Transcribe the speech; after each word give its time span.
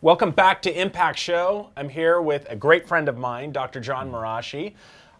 Welcome 0.00 0.30
back 0.30 0.62
to 0.62 0.80
Impact 0.80 1.18
Show. 1.18 1.70
I'm 1.76 1.88
here 1.88 2.22
with 2.22 2.46
a 2.48 2.54
great 2.54 2.86
friend 2.86 3.08
of 3.08 3.18
mine, 3.18 3.50
Dr. 3.50 3.80
John 3.80 4.12
Marashi. 4.12 4.74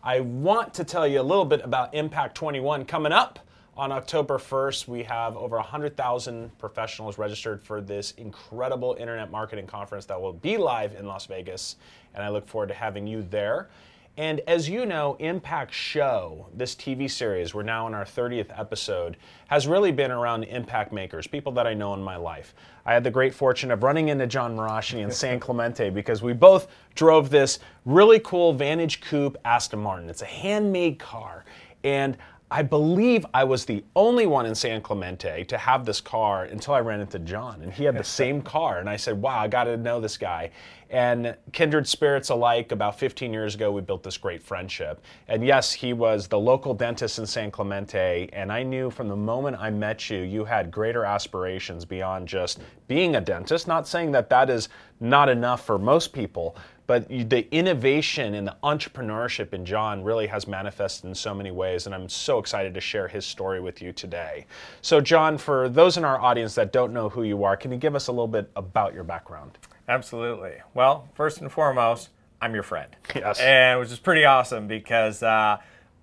I 0.05 0.21
want 0.21 0.73
to 0.75 0.85
tell 0.85 1.07
you 1.07 1.21
a 1.21 1.23
little 1.23 1.45
bit 1.45 1.63
about 1.65 1.95
Impact 1.95 2.37
21 2.37 2.85
coming 2.85 3.11
up 3.11 3.41
on 3.79 3.93
October 3.93 4.39
1st. 4.39 4.89
We 4.89 5.05
have 5.05 5.37
over 5.37 5.57
100,000 5.57 6.59
professionals 6.59 7.17
registered 7.17 7.63
for 7.63 7.81
this 7.81 8.11
incredible 8.19 8.97
internet 8.99 9.31
marketing 9.31 9.69
conference 9.69 10.05
that 10.07 10.21
will 10.21 10.33
be 10.33 10.57
live 10.57 10.97
in 10.97 11.07
Las 11.07 11.27
Vegas, 11.27 11.77
and 12.13 12.25
I 12.25 12.29
look 12.29 12.49
forward 12.49 12.69
to 12.71 12.75
having 12.75 13.07
you 13.07 13.23
there. 13.23 13.69
And 14.17 14.41
as 14.49 14.69
you 14.69 14.85
know, 14.85 15.17
Impact 15.21 15.73
Show, 15.73 16.49
this 16.53 16.75
TV 16.75 17.09
series, 17.09 17.55
we're 17.55 17.63
now 17.63 17.87
in 17.87 17.95
our 17.95 18.05
30th 18.05 18.59
episode, 18.59 19.17
has 19.47 19.69
really 19.69 19.93
been 19.93 20.11
around 20.11 20.43
impact 20.43 20.93
makers, 20.93 21.29
people 21.29 21.53
that 21.53 21.69
I 21.69 21.75
know 21.75 21.95
in 21.95 22.03
my 22.03 22.17
life. 22.17 22.53
I 22.85 22.93
had 22.93 23.05
the 23.05 23.13
great 23.13 23.33
fortune 23.33 23.71
of 23.71 23.85
running 23.85 24.09
into 24.09 24.27
John 24.27 24.57
Marashi 24.57 25.05
in 25.05 25.13
San 25.13 25.39
Clemente 25.41 25.89
because 25.89 26.21
we 26.21 26.33
both 26.33 26.67
drove 26.97 27.31
this 27.31 27.61
really 27.85 28.19
cool 28.19 28.53
Vantage 28.53 29.01
Coupe 29.01 29.37
Aston 29.45 29.79
Martin. 29.79 30.11
It's 30.11 30.23
a 30.23 30.27
handmade 30.27 30.99
car. 30.99 31.45
And 31.85 32.17
I 32.51 32.63
believe 32.63 33.27
I 33.35 33.45
was 33.45 33.67
the 33.67 33.85
only 33.95 34.27
one 34.27 34.47
in 34.47 34.55
San 34.55 34.81
Clemente 34.81 35.45
to 35.45 35.59
have 35.59 35.85
this 35.85 36.01
car 36.01 36.45
until 36.45 36.73
I 36.73 36.81
ran 36.81 37.01
into 37.01 37.19
John, 37.19 37.61
and 37.61 37.71
he 37.73 37.85
had 37.85 37.99
the 37.99 38.05
same 38.21 38.41
car. 38.41 38.79
And 38.79 38.89
I 38.89 38.97
said, 38.97 39.21
"Wow, 39.21 39.39
I 39.39 39.49
got 39.49 39.65
to 39.65 39.77
know 39.77 40.01
this 40.01 40.17
guy." 40.17 40.51
And 40.91 41.37
kindred 41.53 41.87
spirits 41.87 42.31
alike. 42.31 42.73
About 42.73 42.99
15 42.99 43.31
years 43.31 43.55
ago, 43.55 43.71
we 43.71 43.83
built 43.83 44.03
this 44.03 44.17
great 44.17 44.43
friendship. 44.43 45.03
And 45.29 45.45
yes, 45.45 45.71
he 45.75 45.93
was 45.93 46.27
the 46.29 46.39
local 46.39 46.73
dentist 46.73 47.19
in 47.19 47.27
San 47.27 47.51
Clemente, 47.51 48.31
and 48.33 48.51
I 48.51 48.63
knew 48.63 48.89
from 48.89 49.09
the 49.09 49.17
moment 49.17 49.59
I 49.61 49.69
met 49.69 50.09
you, 50.09 50.21
you 50.21 50.47
had 50.47 50.71
greater 50.71 51.05
aspirations 51.05 51.85
beyond 51.85 52.27
just 52.27 52.61
being 52.87 53.17
a 53.17 53.21
dentist. 53.21 53.69
Not 53.69 53.87
saying 53.87 54.13
that 54.13 54.31
that 54.31 54.49
is 54.49 54.71
not 55.01 55.29
enough 55.29 55.67
for 55.67 55.79
most 55.79 56.15
people, 56.15 56.57
but 56.89 57.07
the 57.07 57.47
innovation 57.55 58.33
and 58.33 58.49
the 58.49 58.57
entrepreneurship 58.65 59.53
in 59.53 59.67
John 59.67 60.03
really 60.03 60.27
has 60.27 60.49
manifested 60.49 61.05
in 61.05 61.15
so 61.15 61.35
many 61.35 61.51
ways, 61.51 61.85
and 61.85 61.95
I'm 61.95 62.09
so 62.09 62.39
excited 62.39 62.73
to 62.73 62.81
share 62.81 63.07
his 63.07 63.27
story 63.27 63.61
with 63.61 63.83
you 63.83 63.93
today. 63.93 64.47
So, 64.81 64.99
John, 64.99 65.37
for 65.37 65.69
those 65.69 65.99
in 65.99 66.05
our 66.07 66.19
audience 66.19 66.55
that 66.55 66.73
don't 66.73 66.95
know 66.95 67.11
who 67.11 67.25
you 67.25 67.45
are, 67.45 67.59
can 67.59 67.71
you 67.73 67.77
give 67.77 67.95
us 67.95 68.09
a 68.09 68.11
little 68.11 68.27
bit 68.27 68.51
about 68.57 68.95
your 68.95 69.05
background? 69.05 69.59
Absolutely. 69.87 70.55
Well, 70.73 71.07
first 71.13 71.43
and 71.43 71.53
foremost, 71.53 72.09
I'm 72.41 72.55
your 72.55 72.63
friend. 72.63 72.97
Yes. 73.15 73.39
And 73.39 73.81
which 73.81 73.93
is 73.93 73.99
pretty 73.99 74.25
awesome 74.25 74.67
because 74.67 75.23
uh, 75.23 75.59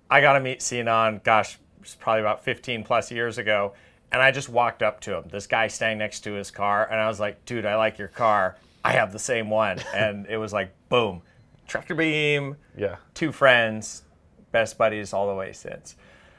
I 0.08 0.20
got 0.20 0.34
to 0.34 0.40
meet 0.40 0.62
Sinan, 0.62 1.20
gosh, 1.24 1.58
it's 1.80 1.96
probably 1.96 2.20
about 2.20 2.44
15 2.44 2.84
plus 2.84 3.10
years 3.10 3.38
ago. 3.38 3.74
And 4.12 4.22
I 4.22 4.30
just 4.30 4.48
walked 4.48 4.84
up 4.84 5.00
to 5.00 5.16
him, 5.16 5.24
this 5.32 5.48
guy 5.48 5.66
standing 5.66 5.98
next 5.98 6.20
to 6.20 6.32
his 6.34 6.52
car, 6.52 6.86
and 6.88 7.00
I 7.00 7.08
was 7.08 7.18
like, 7.18 7.44
dude, 7.44 7.66
I 7.66 7.74
like 7.74 7.98
your 7.98 8.06
car. 8.06 8.56
I 8.86 8.92
have 8.92 9.12
the 9.12 9.18
same 9.18 9.50
one. 9.50 9.78
And 9.94 10.26
it 10.28 10.36
was 10.36 10.52
like, 10.52 10.70
boom, 10.88 11.22
tractor 11.66 11.94
beam, 11.94 12.56
Yeah. 12.76 12.96
two 13.14 13.32
friends, 13.32 14.04
best 14.52 14.78
buddies 14.78 15.12
all 15.12 15.26
the 15.28 15.34
way 15.34 15.52
since. 15.52 15.96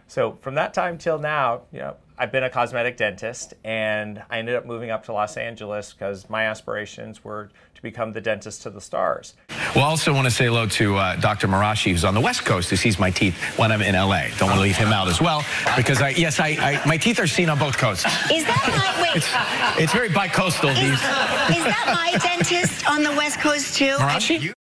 So 0.07 0.37
from 0.41 0.55
that 0.55 0.73
time 0.73 0.97
till 0.97 1.19
now, 1.19 1.63
you 1.73 1.79
know, 1.79 1.97
I've 2.19 2.31
been 2.31 2.43
a 2.43 2.49
cosmetic 2.49 2.97
dentist, 2.97 3.53
and 3.63 4.23
I 4.31 4.39
ended 4.39 4.55
up 4.55 4.65
moving 4.65 4.89
up 4.89 5.05
to 5.05 5.13
Los 5.13 5.37
Angeles 5.37 5.93
because 5.93 6.27
my 6.29 6.45
aspirations 6.45 7.23
were 7.23 7.51
to 7.75 7.81
become 7.83 8.11
the 8.11 8.21
dentist 8.21 8.63
to 8.63 8.71
the 8.71 8.81
stars. 8.81 9.35
Well, 9.75 9.85
I 9.85 9.89
also 9.89 10.11
want 10.13 10.25
to 10.25 10.31
say 10.31 10.45
hello 10.45 10.65
to 10.65 10.95
uh, 10.95 11.15
Dr. 11.17 11.47
Marashi, 11.47 11.91
who's 11.91 12.03
on 12.03 12.15
the 12.15 12.21
West 12.21 12.43
Coast, 12.43 12.71
who 12.71 12.75
sees 12.75 12.97
my 12.97 13.11
teeth 13.11 13.35
when 13.57 13.71
I'm 13.71 13.83
in 13.83 13.93
LA. 13.93 14.29
Don't 14.39 14.49
want 14.49 14.55
to 14.55 14.61
leave 14.61 14.77
him 14.77 14.91
out 14.91 15.07
as 15.07 15.21
well, 15.21 15.45
because 15.75 16.01
I, 16.01 16.09
yes, 16.09 16.39
I, 16.39 16.57
I 16.59 16.87
my 16.87 16.97
teeth 16.97 17.19
are 17.19 17.27
seen 17.27 17.49
on 17.49 17.59
both 17.59 17.77
coasts. 17.77 18.05
Is 18.31 18.45
that 18.45 18.95
my 18.97 19.03
wait? 19.03 19.83
It's 19.83 19.93
very 19.93 20.09
bi-coastal. 20.09 20.69
Is, 20.69 20.79
These 20.79 20.93
is 20.93 21.63
that 21.63 21.91
my 21.93 22.17
dentist 22.17 22.89
on 22.89 23.03
the 23.03 23.11
West 23.11 23.39
Coast 23.39 23.75
too? 23.75 23.93
Marashi. 23.97 24.53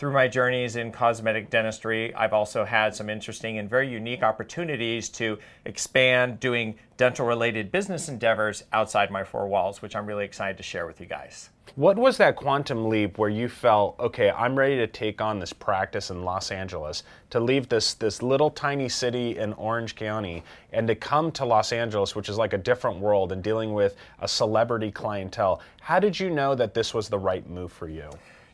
Through 0.00 0.12
my 0.14 0.28
journeys 0.28 0.76
in 0.76 0.92
cosmetic 0.92 1.50
dentistry, 1.50 2.14
I've 2.14 2.32
also 2.32 2.64
had 2.64 2.94
some 2.94 3.10
interesting 3.10 3.58
and 3.58 3.68
very 3.68 3.86
unique 3.86 4.22
opportunities 4.22 5.10
to 5.10 5.38
expand 5.66 6.40
doing 6.40 6.76
dental 6.96 7.26
related 7.26 7.70
business 7.70 8.08
endeavors 8.08 8.64
outside 8.72 9.10
my 9.10 9.24
four 9.24 9.46
walls, 9.46 9.82
which 9.82 9.94
I'm 9.94 10.06
really 10.06 10.24
excited 10.24 10.56
to 10.56 10.62
share 10.62 10.86
with 10.86 11.02
you 11.02 11.06
guys. 11.06 11.50
What 11.74 11.98
was 11.98 12.16
that 12.16 12.36
quantum 12.36 12.88
leap 12.88 13.18
where 13.18 13.28
you 13.28 13.46
felt, 13.46 14.00
okay, 14.00 14.30
I'm 14.30 14.58
ready 14.58 14.76
to 14.78 14.86
take 14.86 15.20
on 15.20 15.38
this 15.38 15.52
practice 15.52 16.08
in 16.10 16.24
Los 16.24 16.50
Angeles, 16.50 17.02
to 17.28 17.38
leave 17.38 17.68
this 17.68 17.92
this 17.92 18.22
little 18.22 18.50
tiny 18.50 18.88
city 18.88 19.36
in 19.36 19.52
Orange 19.52 19.96
County 19.96 20.42
and 20.72 20.88
to 20.88 20.94
come 20.94 21.30
to 21.32 21.44
Los 21.44 21.74
Angeles, 21.74 22.16
which 22.16 22.30
is 22.30 22.38
like 22.38 22.54
a 22.54 22.58
different 22.58 23.00
world 23.00 23.32
and 23.32 23.42
dealing 23.42 23.74
with 23.74 23.96
a 24.20 24.26
celebrity 24.26 24.90
clientele. 24.90 25.60
How 25.82 26.00
did 26.00 26.18
you 26.18 26.30
know 26.30 26.54
that 26.54 26.72
this 26.72 26.94
was 26.94 27.10
the 27.10 27.18
right 27.18 27.46
move 27.50 27.70
for 27.70 27.90
you? 27.90 28.08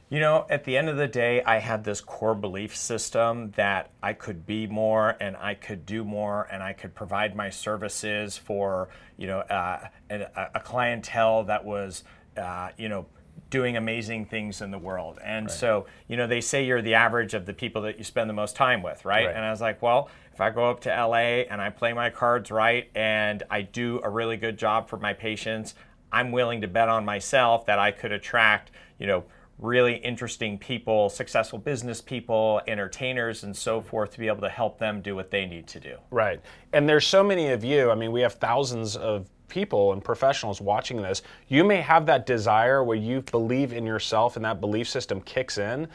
You 0.08 0.20
know, 0.20 0.46
at 0.48 0.62
the 0.62 0.76
end 0.76 0.88
of 0.88 0.96
the 0.96 1.08
day, 1.08 1.42
I 1.42 1.58
had 1.58 1.82
this 1.82 2.00
core 2.00 2.36
belief 2.36 2.76
system 2.76 3.50
that 3.56 3.90
I 4.00 4.12
could 4.12 4.46
be 4.46 4.68
more 4.68 5.16
and 5.20 5.36
I 5.36 5.54
could 5.54 5.84
do 5.84 6.04
more 6.04 6.46
and 6.50 6.62
I 6.62 6.74
could 6.74 6.94
provide 6.94 7.34
my 7.34 7.50
services 7.50 8.36
for, 8.36 8.88
you 9.16 9.26
know, 9.26 9.40
uh, 9.40 9.88
a, 10.08 10.26
a 10.54 10.60
clientele 10.60 11.44
that 11.44 11.64
was, 11.64 12.04
uh, 12.36 12.68
you 12.76 12.88
know, 12.88 13.06
doing 13.50 13.76
amazing 13.76 14.26
things 14.26 14.60
in 14.60 14.70
the 14.70 14.78
world. 14.78 15.18
And 15.24 15.50
so, 15.50 15.86
you 16.08 16.16
know, 16.16 16.26
they 16.26 16.40
say 16.40 16.64
you're 16.64 16.82
the 16.82 16.94
average 16.94 17.34
of 17.34 17.46
the 17.46 17.54
people 17.54 17.82
that 17.82 17.98
you 17.98 18.04
spend 18.04 18.30
the 18.30 18.34
most 18.34 18.56
time 18.56 18.82
with, 18.82 19.04
right? 19.04 19.26
Right. 19.26 19.34
And 19.34 19.44
I 19.44 19.50
was 19.50 19.60
like, 19.60 19.82
well, 19.82 20.08
if 20.32 20.40
I 20.40 20.50
go 20.50 20.70
up 20.70 20.80
to 20.82 20.88
LA 20.88 21.44
and 21.48 21.60
I 21.60 21.70
play 21.70 21.92
my 21.92 22.10
cards 22.10 22.50
right 22.50 22.90
and 22.94 23.42
I 23.50 23.62
do 23.62 24.00
a 24.02 24.10
really 24.10 24.36
good 24.36 24.56
job 24.56 24.88
for 24.88 24.98
my 24.98 25.12
patients, 25.12 25.74
I'm 26.12 26.32
willing 26.32 26.60
to 26.60 26.68
bet 26.68 26.88
on 26.88 27.04
myself 27.04 27.66
that 27.66 27.78
I 27.78 27.90
could 27.90 28.12
attract, 28.12 28.70
you 28.98 29.06
know, 29.06 29.24
really 29.58 29.96
interesting 29.96 30.58
people, 30.58 31.08
successful 31.08 31.58
business 31.58 32.00
people, 32.00 32.60
entertainers, 32.66 33.42
and 33.42 33.56
so 33.56 33.80
forth 33.80 34.12
to 34.12 34.18
be 34.18 34.26
able 34.26 34.42
to 34.42 34.48
help 34.48 34.78
them 34.78 35.00
do 35.00 35.14
what 35.14 35.30
they 35.30 35.46
need 35.46 35.66
to 35.68 35.80
do. 35.80 35.96
Right. 36.10 36.40
And 36.72 36.88
there's 36.88 37.06
so 37.06 37.22
many 37.22 37.48
of 37.48 37.64
you. 37.64 37.90
I 37.90 37.94
mean, 37.94 38.12
we 38.12 38.20
have 38.20 38.34
thousands 38.34 38.96
of 38.96 39.28
people 39.48 39.92
and 39.92 40.04
professionals 40.04 40.60
watching 40.60 41.00
this. 41.00 41.22
You 41.48 41.64
may 41.64 41.80
have 41.80 42.06
that 42.06 42.26
desire 42.26 42.82
where 42.84 42.96
you 42.96 43.22
believe 43.22 43.72
in 43.72 43.86
yourself 43.86 44.36
and 44.36 44.44
that 44.44 44.60
belief 44.60 44.88
system 44.88 45.20
kicks 45.20 45.58
in. 45.58 45.88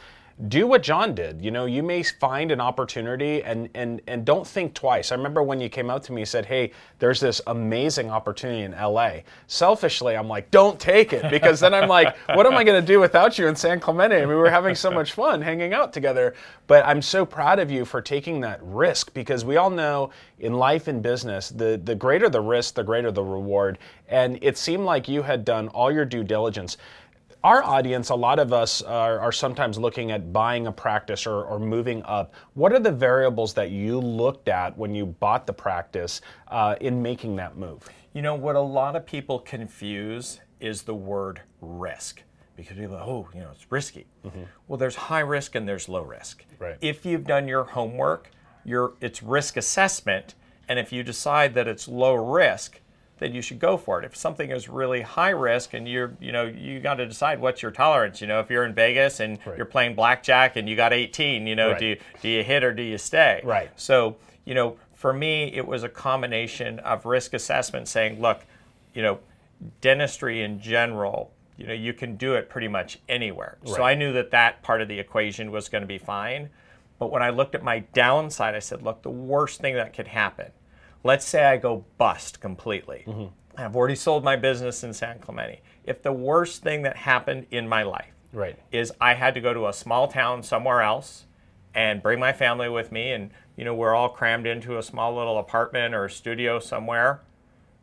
Do 0.48 0.66
what 0.66 0.82
John 0.82 1.14
did. 1.14 1.40
You 1.40 1.50
know, 1.52 1.66
you 1.66 1.82
may 1.82 2.02
find 2.02 2.50
an 2.50 2.60
opportunity 2.60 3.44
and 3.44 3.68
and 3.74 4.00
and 4.08 4.24
don't 4.24 4.46
think 4.46 4.74
twice. 4.74 5.12
I 5.12 5.14
remember 5.14 5.42
when 5.42 5.60
you 5.60 5.68
came 5.68 5.88
out 5.88 6.02
to 6.04 6.12
me 6.12 6.22
and 6.22 6.28
said, 6.28 6.46
"Hey, 6.46 6.72
there's 6.98 7.20
this 7.20 7.40
amazing 7.46 8.10
opportunity 8.10 8.62
in 8.62 8.72
LA." 8.72 9.20
Selfishly, 9.46 10.16
I'm 10.16 10.28
like, 10.28 10.50
"Don't 10.50 10.80
take 10.80 11.12
it," 11.12 11.30
because 11.30 11.60
then 11.60 11.72
I'm 11.72 11.88
like, 11.88 12.16
"What 12.34 12.46
am 12.46 12.54
I 12.54 12.64
going 12.64 12.80
to 12.80 12.86
do 12.86 12.98
without 12.98 13.38
you 13.38 13.46
in 13.46 13.54
San 13.54 13.78
Clemente?" 13.78 14.16
I 14.16 14.20
mean, 14.20 14.30
we 14.30 14.34
were 14.34 14.50
having 14.50 14.74
so 14.74 14.90
much 14.90 15.12
fun 15.12 15.42
hanging 15.42 15.74
out 15.74 15.92
together. 15.92 16.34
But 16.66 16.84
I'm 16.86 17.02
so 17.02 17.24
proud 17.24 17.58
of 17.60 17.70
you 17.70 17.84
for 17.84 18.00
taking 18.00 18.40
that 18.40 18.58
risk 18.62 19.14
because 19.14 19.44
we 19.44 19.56
all 19.58 19.70
know 19.70 20.10
in 20.40 20.54
life 20.54 20.88
and 20.88 21.02
business, 21.02 21.50
the 21.50 21.80
the 21.84 21.94
greater 21.94 22.28
the 22.28 22.40
risk, 22.40 22.74
the 22.74 22.82
greater 22.82 23.12
the 23.12 23.22
reward. 23.22 23.78
And 24.08 24.38
it 24.42 24.58
seemed 24.58 24.84
like 24.84 25.08
you 25.08 25.22
had 25.22 25.44
done 25.44 25.68
all 25.68 25.92
your 25.92 26.04
due 26.04 26.24
diligence 26.24 26.76
our 27.44 27.62
audience, 27.64 28.10
a 28.10 28.14
lot 28.14 28.38
of 28.38 28.52
us 28.52 28.82
are, 28.82 29.18
are 29.18 29.32
sometimes 29.32 29.78
looking 29.78 30.10
at 30.12 30.32
buying 30.32 30.66
a 30.66 30.72
practice 30.72 31.26
or, 31.26 31.44
or 31.44 31.58
moving 31.58 32.02
up. 32.04 32.34
What 32.54 32.72
are 32.72 32.78
the 32.78 32.92
variables 32.92 33.52
that 33.54 33.70
you 33.70 33.98
looked 33.98 34.48
at 34.48 34.76
when 34.78 34.94
you 34.94 35.06
bought 35.06 35.46
the 35.46 35.52
practice 35.52 36.20
uh, 36.48 36.76
in 36.80 37.02
making 37.02 37.36
that 37.36 37.56
move? 37.56 37.88
You 38.12 38.22
know, 38.22 38.34
what 38.34 38.56
a 38.56 38.60
lot 38.60 38.94
of 38.94 39.04
people 39.06 39.38
confuse 39.40 40.40
is 40.60 40.82
the 40.82 40.94
word 40.94 41.40
risk. 41.60 42.22
Because 42.54 42.76
people 42.76 42.96
go, 42.96 43.02
oh, 43.02 43.28
you 43.34 43.40
know, 43.40 43.48
it's 43.50 43.72
risky. 43.72 44.06
Well, 44.68 44.76
there's 44.76 44.94
high 44.94 45.20
risk 45.20 45.54
and 45.54 45.66
there's 45.66 45.88
low 45.88 46.02
risk. 46.02 46.44
Right. 46.58 46.76
If 46.80 47.04
you've 47.04 47.24
done 47.24 47.48
your 47.48 47.64
homework, 47.64 48.30
your 48.64 48.92
it's 49.00 49.22
risk 49.22 49.56
assessment, 49.56 50.34
and 50.68 50.78
if 50.78 50.92
you 50.92 51.02
decide 51.02 51.54
that 51.54 51.66
it's 51.66 51.88
low 51.88 52.14
risk, 52.14 52.80
then 53.22 53.32
you 53.34 53.40
should 53.40 53.60
go 53.60 53.76
for 53.76 54.00
it. 54.00 54.04
If 54.04 54.16
something 54.16 54.50
is 54.50 54.68
really 54.68 55.00
high 55.02 55.30
risk 55.30 55.74
and 55.74 55.86
you're, 55.88 56.12
you 56.20 56.32
know, 56.32 56.44
you 56.44 56.80
got 56.80 56.94
to 56.94 57.06
decide 57.06 57.40
what's 57.40 57.62
your 57.62 57.70
tolerance. 57.70 58.20
You 58.20 58.26
know, 58.26 58.40
if 58.40 58.50
you're 58.50 58.64
in 58.64 58.74
Vegas 58.74 59.20
and 59.20 59.38
Right. 59.46 59.56
you're 59.56 59.64
playing 59.66 59.94
blackjack 59.94 60.56
and 60.56 60.68
you 60.68 60.74
got 60.74 60.92
18, 60.92 61.46
you 61.46 61.54
know, 61.54 61.70
Right. 61.70 61.78
do 61.78 61.86
you, 61.86 61.96
do 62.20 62.28
you 62.28 62.42
hit 62.42 62.64
or 62.64 62.74
do 62.74 62.82
you 62.82 62.98
stay? 62.98 63.40
Right. 63.44 63.70
So, 63.76 64.16
you 64.44 64.54
know, 64.54 64.76
for 64.92 65.12
me, 65.12 65.52
it 65.54 65.66
was 65.66 65.84
a 65.84 65.88
combination 65.88 66.80
of 66.80 67.06
risk 67.06 67.32
assessment 67.32 67.86
saying, 67.86 68.20
look, 68.20 68.44
you 68.92 69.02
know, 69.02 69.20
dentistry 69.80 70.42
in 70.42 70.60
general, 70.60 71.32
you 71.56 71.66
know, 71.66 71.72
you 71.74 71.92
can 71.92 72.16
do 72.16 72.34
it 72.34 72.48
pretty 72.48 72.68
much 72.68 72.98
anywhere. 73.08 73.58
Right. 73.64 73.74
So 73.74 73.82
I 73.82 73.94
knew 73.94 74.12
that 74.14 74.32
that 74.32 74.62
part 74.62 74.82
of 74.82 74.88
the 74.88 74.98
equation 74.98 75.52
was 75.52 75.68
going 75.68 75.82
to 75.82 75.88
be 75.88 75.98
fine. 75.98 76.50
But 76.98 77.10
when 77.12 77.22
I 77.22 77.30
looked 77.30 77.54
at 77.54 77.62
my 77.62 77.80
downside, 77.94 78.54
I 78.54 78.58
said, 78.60 78.82
look, 78.82 79.02
the 79.02 79.10
worst 79.10 79.60
thing 79.60 79.74
that 79.74 79.92
could 79.92 80.08
happen, 80.08 80.50
let's 81.04 81.24
say 81.24 81.44
I 81.44 81.56
go 81.56 81.84
bust 81.98 82.40
completely. 82.40 83.04
I've 83.56 83.76
already 83.76 83.96
sold 83.96 84.24
my 84.24 84.36
business 84.36 84.82
in 84.82 84.92
San 84.94 85.18
Clemente. 85.18 85.60
If 85.84 86.02
the 86.02 86.12
worst 86.12 86.62
thing 86.62 86.82
that 86.82 86.96
happened 86.96 87.46
in 87.50 87.68
my 87.68 87.82
life 87.82 88.06
Right. 88.32 88.58
is 88.70 88.92
I 89.00 89.14
had 89.14 89.34
to 89.34 89.40
go 89.40 89.52
to 89.52 89.68
a 89.68 89.72
small 89.74 90.08
town 90.08 90.42
somewhere 90.42 90.80
else 90.80 91.26
and 91.74 92.02
bring 92.02 92.18
my 92.18 92.32
family 92.32 92.68
with 92.68 92.90
me, 92.92 93.12
and 93.12 93.30
you 93.56 93.64
know 93.64 93.74
we're 93.74 93.94
all 93.94 94.08
crammed 94.08 94.46
into 94.46 94.78
a 94.78 94.82
small 94.82 95.14
little 95.14 95.38
apartment 95.38 95.94
or 95.94 96.06
a 96.06 96.10
studio 96.10 96.58
somewhere, 96.60 97.20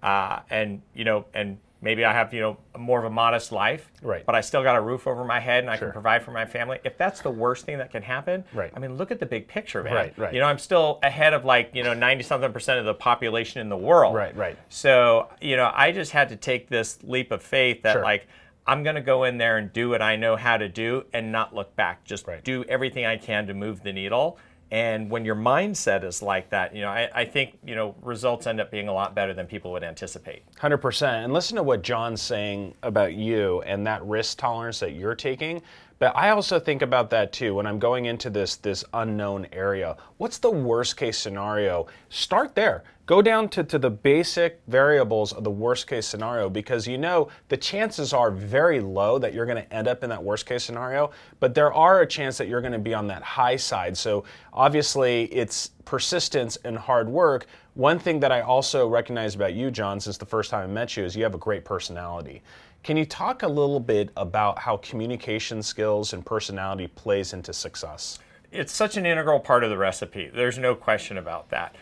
uh, 0.01 0.39
and 0.49 0.81
you 0.95 1.03
know, 1.03 1.25
and 1.33 1.57
maybe 1.81 2.03
I 2.05 2.13
have 2.13 2.33
you 2.33 2.41
know 2.41 2.57
more 2.77 2.99
of 2.99 3.05
a 3.05 3.09
modest 3.09 3.51
life, 3.51 3.91
Right. 4.01 4.25
But 4.25 4.35
I 4.35 4.41
still 4.41 4.63
got 4.63 4.75
a 4.75 4.81
roof 4.81 5.07
over 5.07 5.23
my 5.23 5.39
head 5.39 5.63
and 5.63 5.69
I 5.71 5.77
Sure. 5.77 5.87
can 5.87 5.93
provide 5.93 6.23
for 6.23 6.31
my 6.31 6.45
family. 6.45 6.79
If 6.83 6.97
that's 6.97 7.21
the 7.21 7.29
worst 7.31 7.65
thing 7.65 7.77
that 7.79 7.91
can 7.91 8.03
happen, 8.03 8.43
Right. 8.53 8.71
I 8.75 8.79
mean, 8.79 8.95
look 8.97 9.11
at 9.11 9.19
the 9.19 9.25
big 9.25 9.47
picture, 9.47 9.83
man. 9.83 9.93
Right, 9.93 10.13
right. 10.17 10.33
You 10.33 10.39
know, 10.39 10.45
I'm 10.47 10.59
still 10.59 10.99
ahead 11.03 11.33
of 11.33 11.45
like 11.45 11.71
you 11.73 11.83
know 11.83 11.93
ninety 11.93 12.23
something 12.23 12.51
percent 12.53 12.79
of 12.79 12.85
the 12.85 12.93
population 12.93 13.61
in 13.61 13.69
the 13.69 13.77
world, 13.77 14.15
Right, 14.15 14.35
right. 14.35 14.57
So 14.69 15.29
you 15.41 15.55
know, 15.55 15.71
I 15.73 15.91
just 15.91 16.11
had 16.11 16.29
to 16.29 16.35
take 16.35 16.69
this 16.69 16.99
leap 17.03 17.31
of 17.31 17.41
faith 17.43 17.83
that 17.83 17.93
Sure. 17.93 18.03
like. 18.03 18.27
I'm 18.67 18.83
going 18.83 18.97
to 18.97 19.01
go 19.01 19.23
in 19.23 19.39
there 19.39 19.57
and 19.57 19.73
do 19.73 19.89
what 19.89 20.01
I 20.03 20.15
know 20.15 20.35
how 20.35 20.55
to 20.57 20.69
do 20.69 21.03
and 21.11 21.31
not 21.31 21.55
look 21.55 21.75
back. 21.75 22.03
Just 22.03 22.27
Right. 22.27 22.43
do 22.43 22.63
everything 22.65 23.03
I 23.03 23.17
can 23.17 23.47
to 23.47 23.55
move 23.55 23.81
the 23.81 23.91
needle. 23.91 24.37
And 24.71 25.09
when 25.09 25.25
your 25.25 25.35
mindset 25.35 26.03
is 26.03 26.21
like 26.21 26.49
that, 26.51 26.75
you 26.75 26.81
know, 26.81 26.89
I, 26.89 27.09
I 27.13 27.25
think, 27.25 27.57
you 27.65 27.75
know, 27.75 27.95
results 28.01 28.45
end 28.45 28.61
up 28.61 28.69
being 28.69 28.87
a 28.87 28.93
lot 28.93 29.15
better 29.15 29.33
than 29.33 29.47
people 29.47 29.71
would 29.71 29.83
anticipate. 29.83 30.43
Hundred 30.59 30.77
percent. 30.77 31.25
And 31.25 31.33
listen 31.33 31.55
to 31.55 31.63
what 31.63 31.81
John's 31.81 32.21
saying 32.21 32.75
about 32.83 33.13
you 33.13 33.61
and 33.61 33.85
that 33.87 34.03
risk 34.05 34.37
tolerance 34.37 34.79
that 34.79 34.93
you're 34.93 35.15
taking. 35.15 35.61
But 35.97 36.15
I 36.15 36.29
also 36.29 36.59
think 36.59 36.81
about 36.81 37.09
that 37.09 37.33
too 37.33 37.55
when 37.55 37.65
I'm 37.65 37.79
going 37.79 38.05
into 38.05 38.29
this 38.29 38.55
this 38.55 38.85
unknown 38.93 39.47
area. 39.51 39.97
What's 40.17 40.37
the 40.37 40.51
worst 40.51 40.97
case 40.97 41.17
scenario? 41.17 41.87
Start 42.09 42.55
there. 42.55 42.83
Go 43.09 43.23
down 43.23 43.49
to, 43.49 43.63
to 43.63 43.79
the 43.79 43.89
basic 43.89 44.61
variables 44.67 45.33
of 45.33 45.43
the 45.43 45.49
worst 45.49 45.87
case 45.87 46.05
scenario 46.05 46.47
because 46.47 46.87
you 46.87 46.99
know 46.99 47.29
the 47.47 47.57
chances 47.57 48.13
are 48.13 48.29
very 48.29 48.79
low 48.79 49.17
that 49.17 49.33
you're 49.33 49.47
going 49.47 49.63
to 49.63 49.73
end 49.73 49.87
up 49.87 50.03
in 50.03 50.11
that 50.11 50.23
worst 50.23 50.45
case 50.45 50.63
scenario, 50.63 51.09
but 51.39 51.55
there 51.55 51.73
are 51.73 52.01
a 52.01 52.05
chance 52.05 52.37
that 52.37 52.47
you're 52.47 52.61
going 52.61 52.71
to 52.71 52.77
be 52.77 52.93
on 52.93 53.07
that 53.07 53.23
high 53.23 53.55
side. 53.55 53.97
So 53.97 54.25
obviously 54.53 55.23
it's 55.33 55.71
persistence 55.85 56.59
and 56.63 56.77
hard 56.77 57.09
work. 57.09 57.47
One 57.73 57.97
thing 57.97 58.19
that 58.19 58.31
I 58.31 58.41
also 58.41 58.87
recognize 58.87 59.33
about 59.33 59.55
you, 59.55 59.71
John, 59.71 59.99
since 59.99 60.19
the 60.19 60.27
first 60.27 60.51
time 60.51 60.69
I 60.69 60.71
met 60.71 60.95
you, 60.95 61.03
is 61.03 61.15
you 61.15 61.23
have 61.23 61.33
a 61.33 61.39
great 61.39 61.65
personality. 61.65 62.43
Can 62.83 62.95
you 62.95 63.05
talk 63.05 63.41
a 63.41 63.47
little 63.47 63.79
bit 63.79 64.11
about 64.17 64.59
how 64.59 64.77
communication 64.77 65.63
skills 65.63 66.13
and 66.13 66.23
personality 66.23 66.85
plays 66.85 67.33
into 67.33 67.53
success? 67.53 68.19
It's 68.51 68.71
such 68.71 68.97
an 68.97 69.07
integral 69.07 69.39
part 69.39 69.63
of 69.63 69.71
the 69.71 69.77
recipe. 69.79 70.29
There's 70.31 70.59
no 70.59 70.75
question 70.75 71.17
about 71.17 71.49
that. 71.49 71.75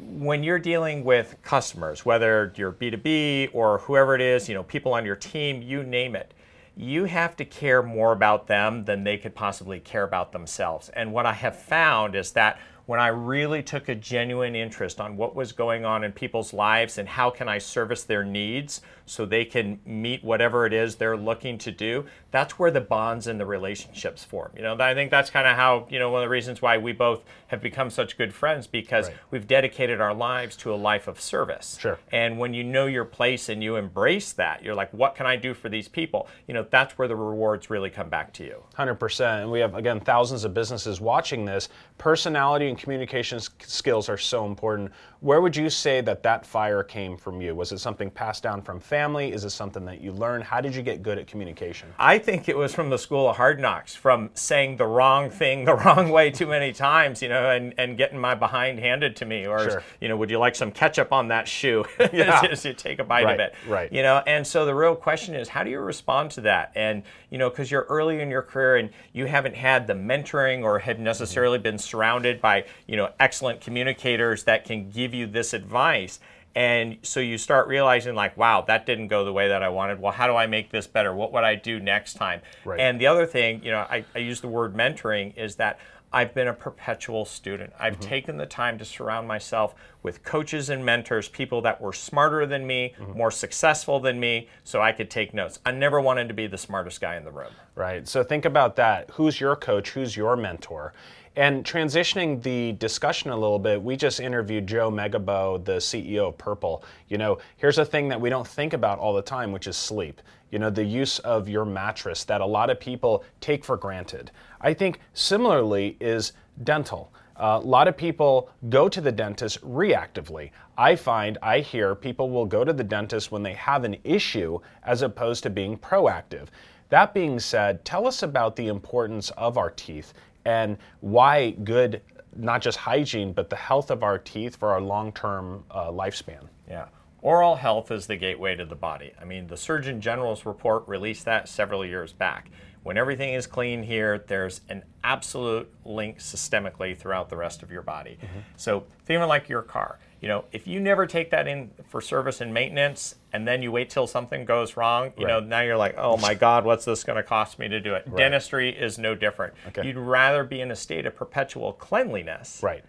When 0.00 0.42
you're 0.42 0.58
dealing 0.58 1.04
with 1.04 1.36
customers, 1.42 2.04
whether 2.04 2.52
you're 2.56 2.72
B2B 2.72 3.50
or 3.52 3.78
whoever 3.78 4.14
it 4.14 4.20
is, 4.20 4.48
you 4.48 4.54
know, 4.54 4.62
people 4.62 4.94
on 4.94 5.04
your 5.04 5.16
team, 5.16 5.62
you 5.62 5.82
name 5.82 6.16
it, 6.16 6.32
you 6.76 7.04
have 7.04 7.36
to 7.36 7.44
care 7.44 7.82
more 7.82 8.12
about 8.12 8.46
them 8.46 8.84
than 8.84 9.04
they 9.04 9.18
could 9.18 9.34
possibly 9.34 9.80
care 9.80 10.04
about 10.04 10.32
themselves. 10.32 10.88
And 10.90 11.12
what 11.12 11.26
I 11.26 11.32
have 11.32 11.60
found 11.60 12.14
is 12.14 12.32
that 12.32 12.58
when 12.86 12.98
I 12.98 13.08
really 13.08 13.62
took 13.62 13.88
a 13.88 13.94
genuine 13.94 14.56
interest 14.56 15.00
on 15.00 15.16
what 15.16 15.36
was 15.36 15.52
going 15.52 15.84
on 15.84 16.02
in 16.02 16.10
people's 16.10 16.52
lives 16.52 16.98
and 16.98 17.08
how 17.08 17.30
can 17.30 17.48
I 17.48 17.58
service 17.58 18.02
their 18.02 18.24
needs 18.24 18.80
so 19.06 19.24
they 19.24 19.44
can 19.44 19.78
meet 19.84 20.24
whatever 20.24 20.66
it 20.66 20.72
is 20.72 20.96
they're 20.96 21.16
looking 21.16 21.56
to 21.58 21.70
do, 21.70 22.06
that's 22.30 22.58
where 22.58 22.70
the 22.70 22.80
bonds 22.80 23.26
and 23.26 23.40
the 23.40 23.46
relationships 23.46 24.24
form. 24.24 24.52
You 24.56 24.62
know, 24.62 24.76
I 24.78 24.94
think 24.94 25.10
that's 25.10 25.30
kind 25.30 25.46
of 25.48 25.56
how, 25.56 25.86
you 25.90 25.98
know, 25.98 26.10
one 26.10 26.22
of 26.22 26.26
the 26.26 26.30
reasons 26.30 26.62
why 26.62 26.78
we 26.78 26.92
both 26.92 27.24
have 27.48 27.60
become 27.60 27.90
such 27.90 28.16
good 28.16 28.32
friends 28.32 28.66
because 28.66 29.08
Right. 29.08 29.16
we've 29.30 29.46
dedicated 29.46 30.00
our 30.00 30.14
lives 30.14 30.56
to 30.58 30.72
a 30.72 30.76
life 30.76 31.08
of 31.08 31.20
service. 31.20 31.78
Sure. 31.80 31.98
And 32.12 32.38
when 32.38 32.54
you 32.54 32.62
know 32.62 32.86
your 32.86 33.04
place 33.04 33.48
and 33.48 33.62
you 33.62 33.76
embrace 33.76 34.32
that, 34.34 34.62
you're 34.62 34.74
like, 34.74 34.92
what 34.92 35.14
can 35.16 35.26
I 35.26 35.36
do 35.36 35.54
for 35.54 35.68
these 35.68 35.88
people? 35.88 36.28
You 36.46 36.54
know, 36.54 36.66
that's 36.70 36.96
where 36.98 37.08
the 37.08 37.16
rewards 37.16 37.70
really 37.70 37.90
come 37.90 38.08
back 38.08 38.32
to 38.34 38.44
you. 38.44 38.62
100%. 38.76 39.42
And 39.42 39.50
we 39.50 39.58
have, 39.60 39.74
again, 39.74 39.98
thousands 40.00 40.44
of 40.44 40.54
businesses 40.54 41.00
watching 41.00 41.44
this. 41.44 41.68
Personality 41.98 42.68
and 42.68 42.78
communication 42.78 43.40
skills 43.40 44.08
are 44.08 44.16
so 44.18 44.46
important. 44.46 44.92
Where 45.20 45.40
would 45.40 45.56
you 45.56 45.68
say 45.68 46.00
that 46.02 46.22
that 46.22 46.46
fire 46.46 46.82
came 46.82 47.16
from 47.16 47.40
you? 47.42 47.54
Was 47.54 47.72
it 47.72 47.78
something 47.78 48.10
passed 48.10 48.42
down 48.42 48.62
from 48.62 48.80
family? 48.80 49.32
Is 49.32 49.44
it 49.44 49.50
something 49.50 49.84
that 49.84 50.00
you 50.00 50.12
learned? 50.12 50.44
How 50.44 50.60
did 50.60 50.74
you 50.74 50.82
get 50.82 51.02
good 51.02 51.18
at 51.18 51.26
communication? 51.26 51.92
I 51.98 52.18
think 52.20 52.48
it 52.48 52.56
was 52.56 52.72
from 52.74 52.90
the 52.90 52.98
school 52.98 53.28
of 53.28 53.36
hard 53.36 53.58
knocks, 53.58 53.96
from 53.96 54.30
saying 54.34 54.76
the 54.76 54.86
wrong 54.86 55.28
thing 55.30 55.64
the 55.64 55.74
wrong 55.84 56.10
way 56.10 56.30
too 56.30 56.46
many 56.46 56.72
times, 56.72 57.20
you 57.20 57.28
know, 57.28 57.50
and, 57.50 57.74
and 57.76 57.98
getting 57.98 58.18
my 58.18 58.34
behind 58.36 58.78
handed 58.78 59.16
to 59.16 59.24
me. 59.26 59.46
Or, 59.46 59.70
Sure. 59.70 59.82
you 60.00 60.08
know, 60.08 60.16
would 60.16 60.30
you 60.30 60.38
like 60.38 60.54
some 60.54 60.70
ketchup 60.70 61.12
on 61.12 61.28
that 61.28 61.48
shoe 61.48 61.84
Yeah. 62.12 62.46
as 62.48 62.64
you 62.64 62.72
take 62.74 62.98
a 63.00 63.04
bite 63.04 63.24
Right, 63.24 63.34
of 63.34 63.40
it? 63.40 63.54
right. 63.68 63.92
You 63.92 64.02
know, 64.02 64.22
and 64.26 64.46
so 64.46 64.64
the 64.64 64.74
real 64.74 64.94
question 64.94 65.34
is, 65.34 65.48
how 65.48 65.64
do 65.64 65.70
you 65.70 65.80
respond 65.80 66.30
to 66.32 66.42
that? 66.42 66.72
And, 66.76 67.02
you 67.30 67.38
know, 67.38 67.50
because 67.50 67.70
you're 67.70 67.86
early 67.88 68.20
in 68.20 68.30
your 68.30 68.42
career 68.42 68.76
and 68.76 68.90
you 69.12 69.26
haven't 69.26 69.56
had 69.56 69.86
the 69.86 69.94
mentoring 69.94 70.62
or 70.62 70.78
had 70.78 71.00
necessarily 71.00 71.58
mm-hmm. 71.58 71.64
been 71.64 71.78
surrounded 71.78 72.40
by, 72.40 72.64
you 72.86 72.96
know, 72.96 73.10
excellent 73.18 73.60
communicators 73.60 74.44
that 74.44 74.64
can 74.64 74.90
give 74.90 75.14
you 75.14 75.26
this 75.26 75.52
advice. 75.52 76.20
And 76.54 76.98
so 77.02 77.20
you 77.20 77.38
start 77.38 77.68
realizing, 77.68 78.14
like, 78.14 78.36
wow, 78.36 78.62
that 78.62 78.84
didn't 78.86 79.08
go 79.08 79.24
the 79.24 79.32
way 79.32 79.48
that 79.48 79.62
I 79.62 79.68
wanted. 79.68 80.00
Well, 80.00 80.12
how 80.12 80.26
do 80.26 80.34
I 80.34 80.46
make 80.46 80.70
this 80.70 80.86
better? 80.86 81.14
What 81.14 81.32
would 81.32 81.44
I 81.44 81.54
do 81.54 81.78
next 81.78 82.14
time? 82.14 82.40
Right. 82.64 82.80
And 82.80 83.00
the 83.00 83.06
other 83.06 83.24
thing, 83.26 83.62
you 83.64 83.70
know, 83.70 83.86
I, 83.88 84.04
I 84.14 84.18
use 84.18 84.40
the 84.40 84.48
word 84.48 84.74
mentoring, 84.74 85.36
is 85.36 85.56
that 85.56 85.78
I've 86.12 86.34
been 86.34 86.48
a 86.48 86.52
perpetual 86.52 87.24
student. 87.24 87.72
I've 87.78 88.00
Mm-hmm. 88.00 88.08
taken 88.08 88.36
the 88.36 88.46
time 88.46 88.78
to 88.78 88.84
surround 88.84 89.28
myself 89.28 89.76
with 90.02 90.24
coaches 90.24 90.68
and 90.68 90.84
mentors, 90.84 91.28
people 91.28 91.60
that 91.62 91.80
were 91.80 91.92
smarter 91.92 92.46
than 92.46 92.66
me, 92.66 92.94
Mm-hmm. 93.00 93.16
more 93.16 93.30
successful 93.30 94.00
than 94.00 94.18
me, 94.18 94.48
so 94.64 94.82
I 94.82 94.90
could 94.90 95.08
take 95.08 95.32
notes. 95.32 95.60
I 95.64 95.70
never 95.70 96.00
wanted 96.00 96.26
to 96.26 96.34
be 96.34 96.48
the 96.48 96.58
smartest 96.58 97.00
guy 97.00 97.14
in 97.16 97.24
the 97.24 97.30
room. 97.30 97.52
Right. 97.76 98.08
So 98.08 98.24
think 98.24 98.44
about 98.44 98.74
that. 98.74 99.10
Who's 99.12 99.40
your 99.40 99.54
coach? 99.54 99.90
Who's 99.90 100.16
your 100.16 100.34
mentor? 100.36 100.94
And 101.36 101.64
transitioning 101.64 102.42
the 102.42 102.72
discussion 102.72 103.30
a 103.30 103.36
little 103.36 103.60
bit, 103.60 103.80
we 103.80 103.96
just 103.96 104.18
interviewed 104.18 104.66
Joe 104.66 104.90
Megibow, 104.90 105.64
the 105.64 105.76
CEO 105.76 106.28
of 106.28 106.38
Purple. 106.38 106.82
You 107.08 107.18
know, 107.18 107.38
here's 107.56 107.78
a 107.78 107.84
thing 107.84 108.08
that 108.08 108.20
we 108.20 108.30
don't 108.30 108.46
think 108.46 108.72
about 108.72 108.98
all 108.98 109.14
the 109.14 109.22
time, 109.22 109.52
which 109.52 109.68
is 109.68 109.76
sleep. 109.76 110.20
You 110.50 110.58
know, 110.58 110.70
the 110.70 110.84
use 110.84 111.20
of 111.20 111.48
your 111.48 111.64
mattress 111.64 112.24
that 112.24 112.40
a 112.40 112.46
lot 112.46 112.68
of 112.68 112.80
people 112.80 113.24
take 113.40 113.64
for 113.64 113.76
granted. 113.76 114.32
I 114.60 114.74
think 114.74 114.98
similarly 115.14 115.96
is 116.00 116.32
dental. 116.64 117.12
Uh, 117.36 117.60
a 117.62 117.66
lot 117.66 117.86
of 117.86 117.96
people 117.96 118.50
go 118.68 118.88
to 118.88 119.00
the 119.00 119.12
dentist 119.12 119.60
reactively. 119.62 120.50
I 120.76 120.96
find, 120.96 121.38
I 121.42 121.60
hear 121.60 121.94
people 121.94 122.28
will 122.28 122.44
go 122.44 122.64
to 122.64 122.72
the 122.72 122.84
dentist 122.84 123.30
when 123.30 123.44
they 123.44 123.54
have 123.54 123.84
an 123.84 123.96
issue 124.02 124.58
as 124.82 125.02
opposed 125.02 125.44
to 125.44 125.50
being 125.50 125.78
proactive. 125.78 126.48
That 126.90 127.14
being 127.14 127.38
said, 127.38 127.84
tell 127.84 128.06
us 128.06 128.24
about 128.24 128.56
the 128.56 128.66
importance 128.66 129.30
of 129.30 129.56
our 129.56 129.70
teeth 129.70 130.12
and 130.50 130.78
why 131.00 131.50
good, 131.50 132.02
not 132.34 132.60
just 132.60 132.78
hygiene, 132.78 133.32
but 133.32 133.50
the 133.50 133.56
health 133.56 133.90
of 133.90 134.02
our 134.02 134.18
teeth 134.18 134.56
for 134.56 134.72
our 134.72 134.80
long 134.80 135.12
term 135.12 135.64
uh, 135.70 135.90
lifespan. 135.90 136.48
Yeah. 136.68 136.86
Oral 137.22 137.56
health 137.56 137.90
is 137.90 138.06
the 138.06 138.16
gateway 138.16 138.56
to 138.56 138.64
the 138.64 138.74
body. 138.74 139.12
I 139.20 139.24
mean, 139.24 139.46
the 139.46 139.56
Surgeon 139.56 140.00
General's 140.00 140.46
report 140.46 140.88
released 140.88 141.24
that 141.26 141.48
several 141.48 141.84
years 141.84 142.12
back. 142.12 142.50
When 142.82 142.96
everything 142.96 143.34
is 143.34 143.46
clean 143.46 143.82
here, 143.82 144.24
there's 144.26 144.62
an 144.68 144.84
absolute 145.04 145.70
link 145.84 146.18
systemically 146.18 146.96
throughout 146.96 147.28
the 147.28 147.36
rest 147.36 147.62
of 147.62 147.70
your 147.70 147.82
body. 147.82 148.18
Mm-hmm. 148.22 148.38
So, 148.56 148.84
think 149.04 149.18
of 149.18 149.24
it 149.24 149.26
like 149.26 149.48
your 149.48 149.62
car. 149.62 149.98
You 150.22 150.28
know, 150.28 150.44
if 150.52 150.66
you 150.66 150.80
never 150.80 151.06
take 151.06 151.30
that 151.30 151.46
in 151.48 151.70
for 151.88 152.00
service 152.00 152.40
and 152.40 152.52
maintenance, 152.52 153.14
and 153.32 153.46
then 153.48 153.62
you 153.62 153.72
wait 153.72 153.88
till 153.88 154.06
something 154.06 154.44
goes 154.44 154.76
wrong, 154.76 155.12
you 155.16 155.26
know, 155.26 155.40
now 155.40 155.60
you're 155.60 155.78
like, 155.78 155.94
oh 155.96 156.18
my 156.18 156.34
God, 156.34 156.64
what's 156.64 156.84
this 156.84 157.04
going 157.04 157.16
to 157.16 157.22
cost 157.22 157.58
me 157.58 157.68
to 157.68 157.80
do 157.80 157.94
it? 157.94 158.04
Dentistry 158.14 158.70
is 158.70 158.98
no 158.98 159.14
different. 159.14 159.54
Okay. 159.68 159.86
You'd 159.86 159.96
rather 159.96 160.44
be 160.44 160.60
in 160.60 160.70
a 160.70 160.76
state 160.76 161.06
of 161.06 161.16
perpetual 161.16 161.72
cleanliness 161.72 162.60
Right. 162.62 162.84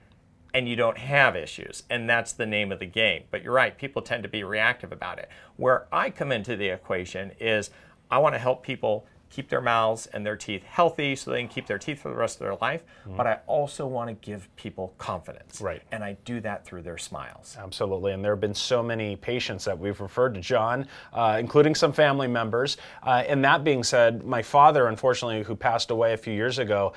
and 0.53 0.67
you 0.67 0.75
don't 0.75 0.97
have 0.97 1.37
issues. 1.37 1.83
And 1.89 2.09
that's 2.09 2.33
the 2.33 2.45
name 2.45 2.69
of 2.73 2.79
the 2.79 2.85
game. 2.85 3.23
But 3.31 3.43
you're 3.43 3.53
right, 3.53 3.77
people 3.77 4.01
tend 4.01 4.23
to 4.23 4.29
be 4.29 4.43
reactive 4.43 4.91
about 4.91 5.17
it. 5.17 5.29
Where 5.55 5.87
I 5.89 6.09
come 6.09 6.33
into 6.33 6.57
the 6.57 6.67
equation 6.67 7.31
is 7.39 7.69
I 8.09 8.17
want 8.17 8.35
to 8.35 8.39
help 8.39 8.61
people 8.61 9.05
keep 9.31 9.49
their 9.49 9.61
mouths 9.61 10.07
and 10.07 10.25
their 10.25 10.35
teeth 10.35 10.63
healthy 10.63 11.15
so 11.15 11.31
they 11.31 11.39
can 11.39 11.47
keep 11.47 11.65
their 11.65 11.79
teeth 11.79 12.01
for 12.01 12.09
the 12.09 12.15
rest 12.15 12.35
of 12.35 12.39
their 12.39 12.55
life. 12.55 12.83
But 13.05 13.27
I 13.27 13.39
also 13.47 13.87
want 13.87 14.09
to 14.09 14.13
give 14.13 14.53
people 14.55 14.93
confidence. 14.97 15.61
Right. 15.61 15.81
And 15.91 16.03
I 16.03 16.17
do 16.25 16.39
that 16.41 16.65
through 16.65 16.81
their 16.83 16.97
smiles. 16.97 17.57
Absolutely. 17.59 18.11
And 18.11 18.23
there 18.23 18.33
have 18.33 18.41
been 18.41 18.53
so 18.53 18.83
many 18.83 19.15
patients 19.15 19.65
that 19.65 19.77
we've 19.77 19.99
referred 19.99 20.33
to 20.35 20.41
John, 20.41 20.87
uh, 21.13 21.37
including 21.39 21.75
some 21.75 21.93
family 21.93 22.27
members. 22.27 22.77
Uh, 23.03 23.23
and 23.27 23.43
that 23.43 23.63
being 23.63 23.83
said, 23.83 24.23
my 24.23 24.41
father, 24.41 24.87
unfortunately, 24.87 25.43
who 25.43 25.55
passed 25.55 25.91
away 25.91 26.13
a 26.13 26.17
few 26.17 26.33
years 26.33 26.59
ago, 26.59 26.93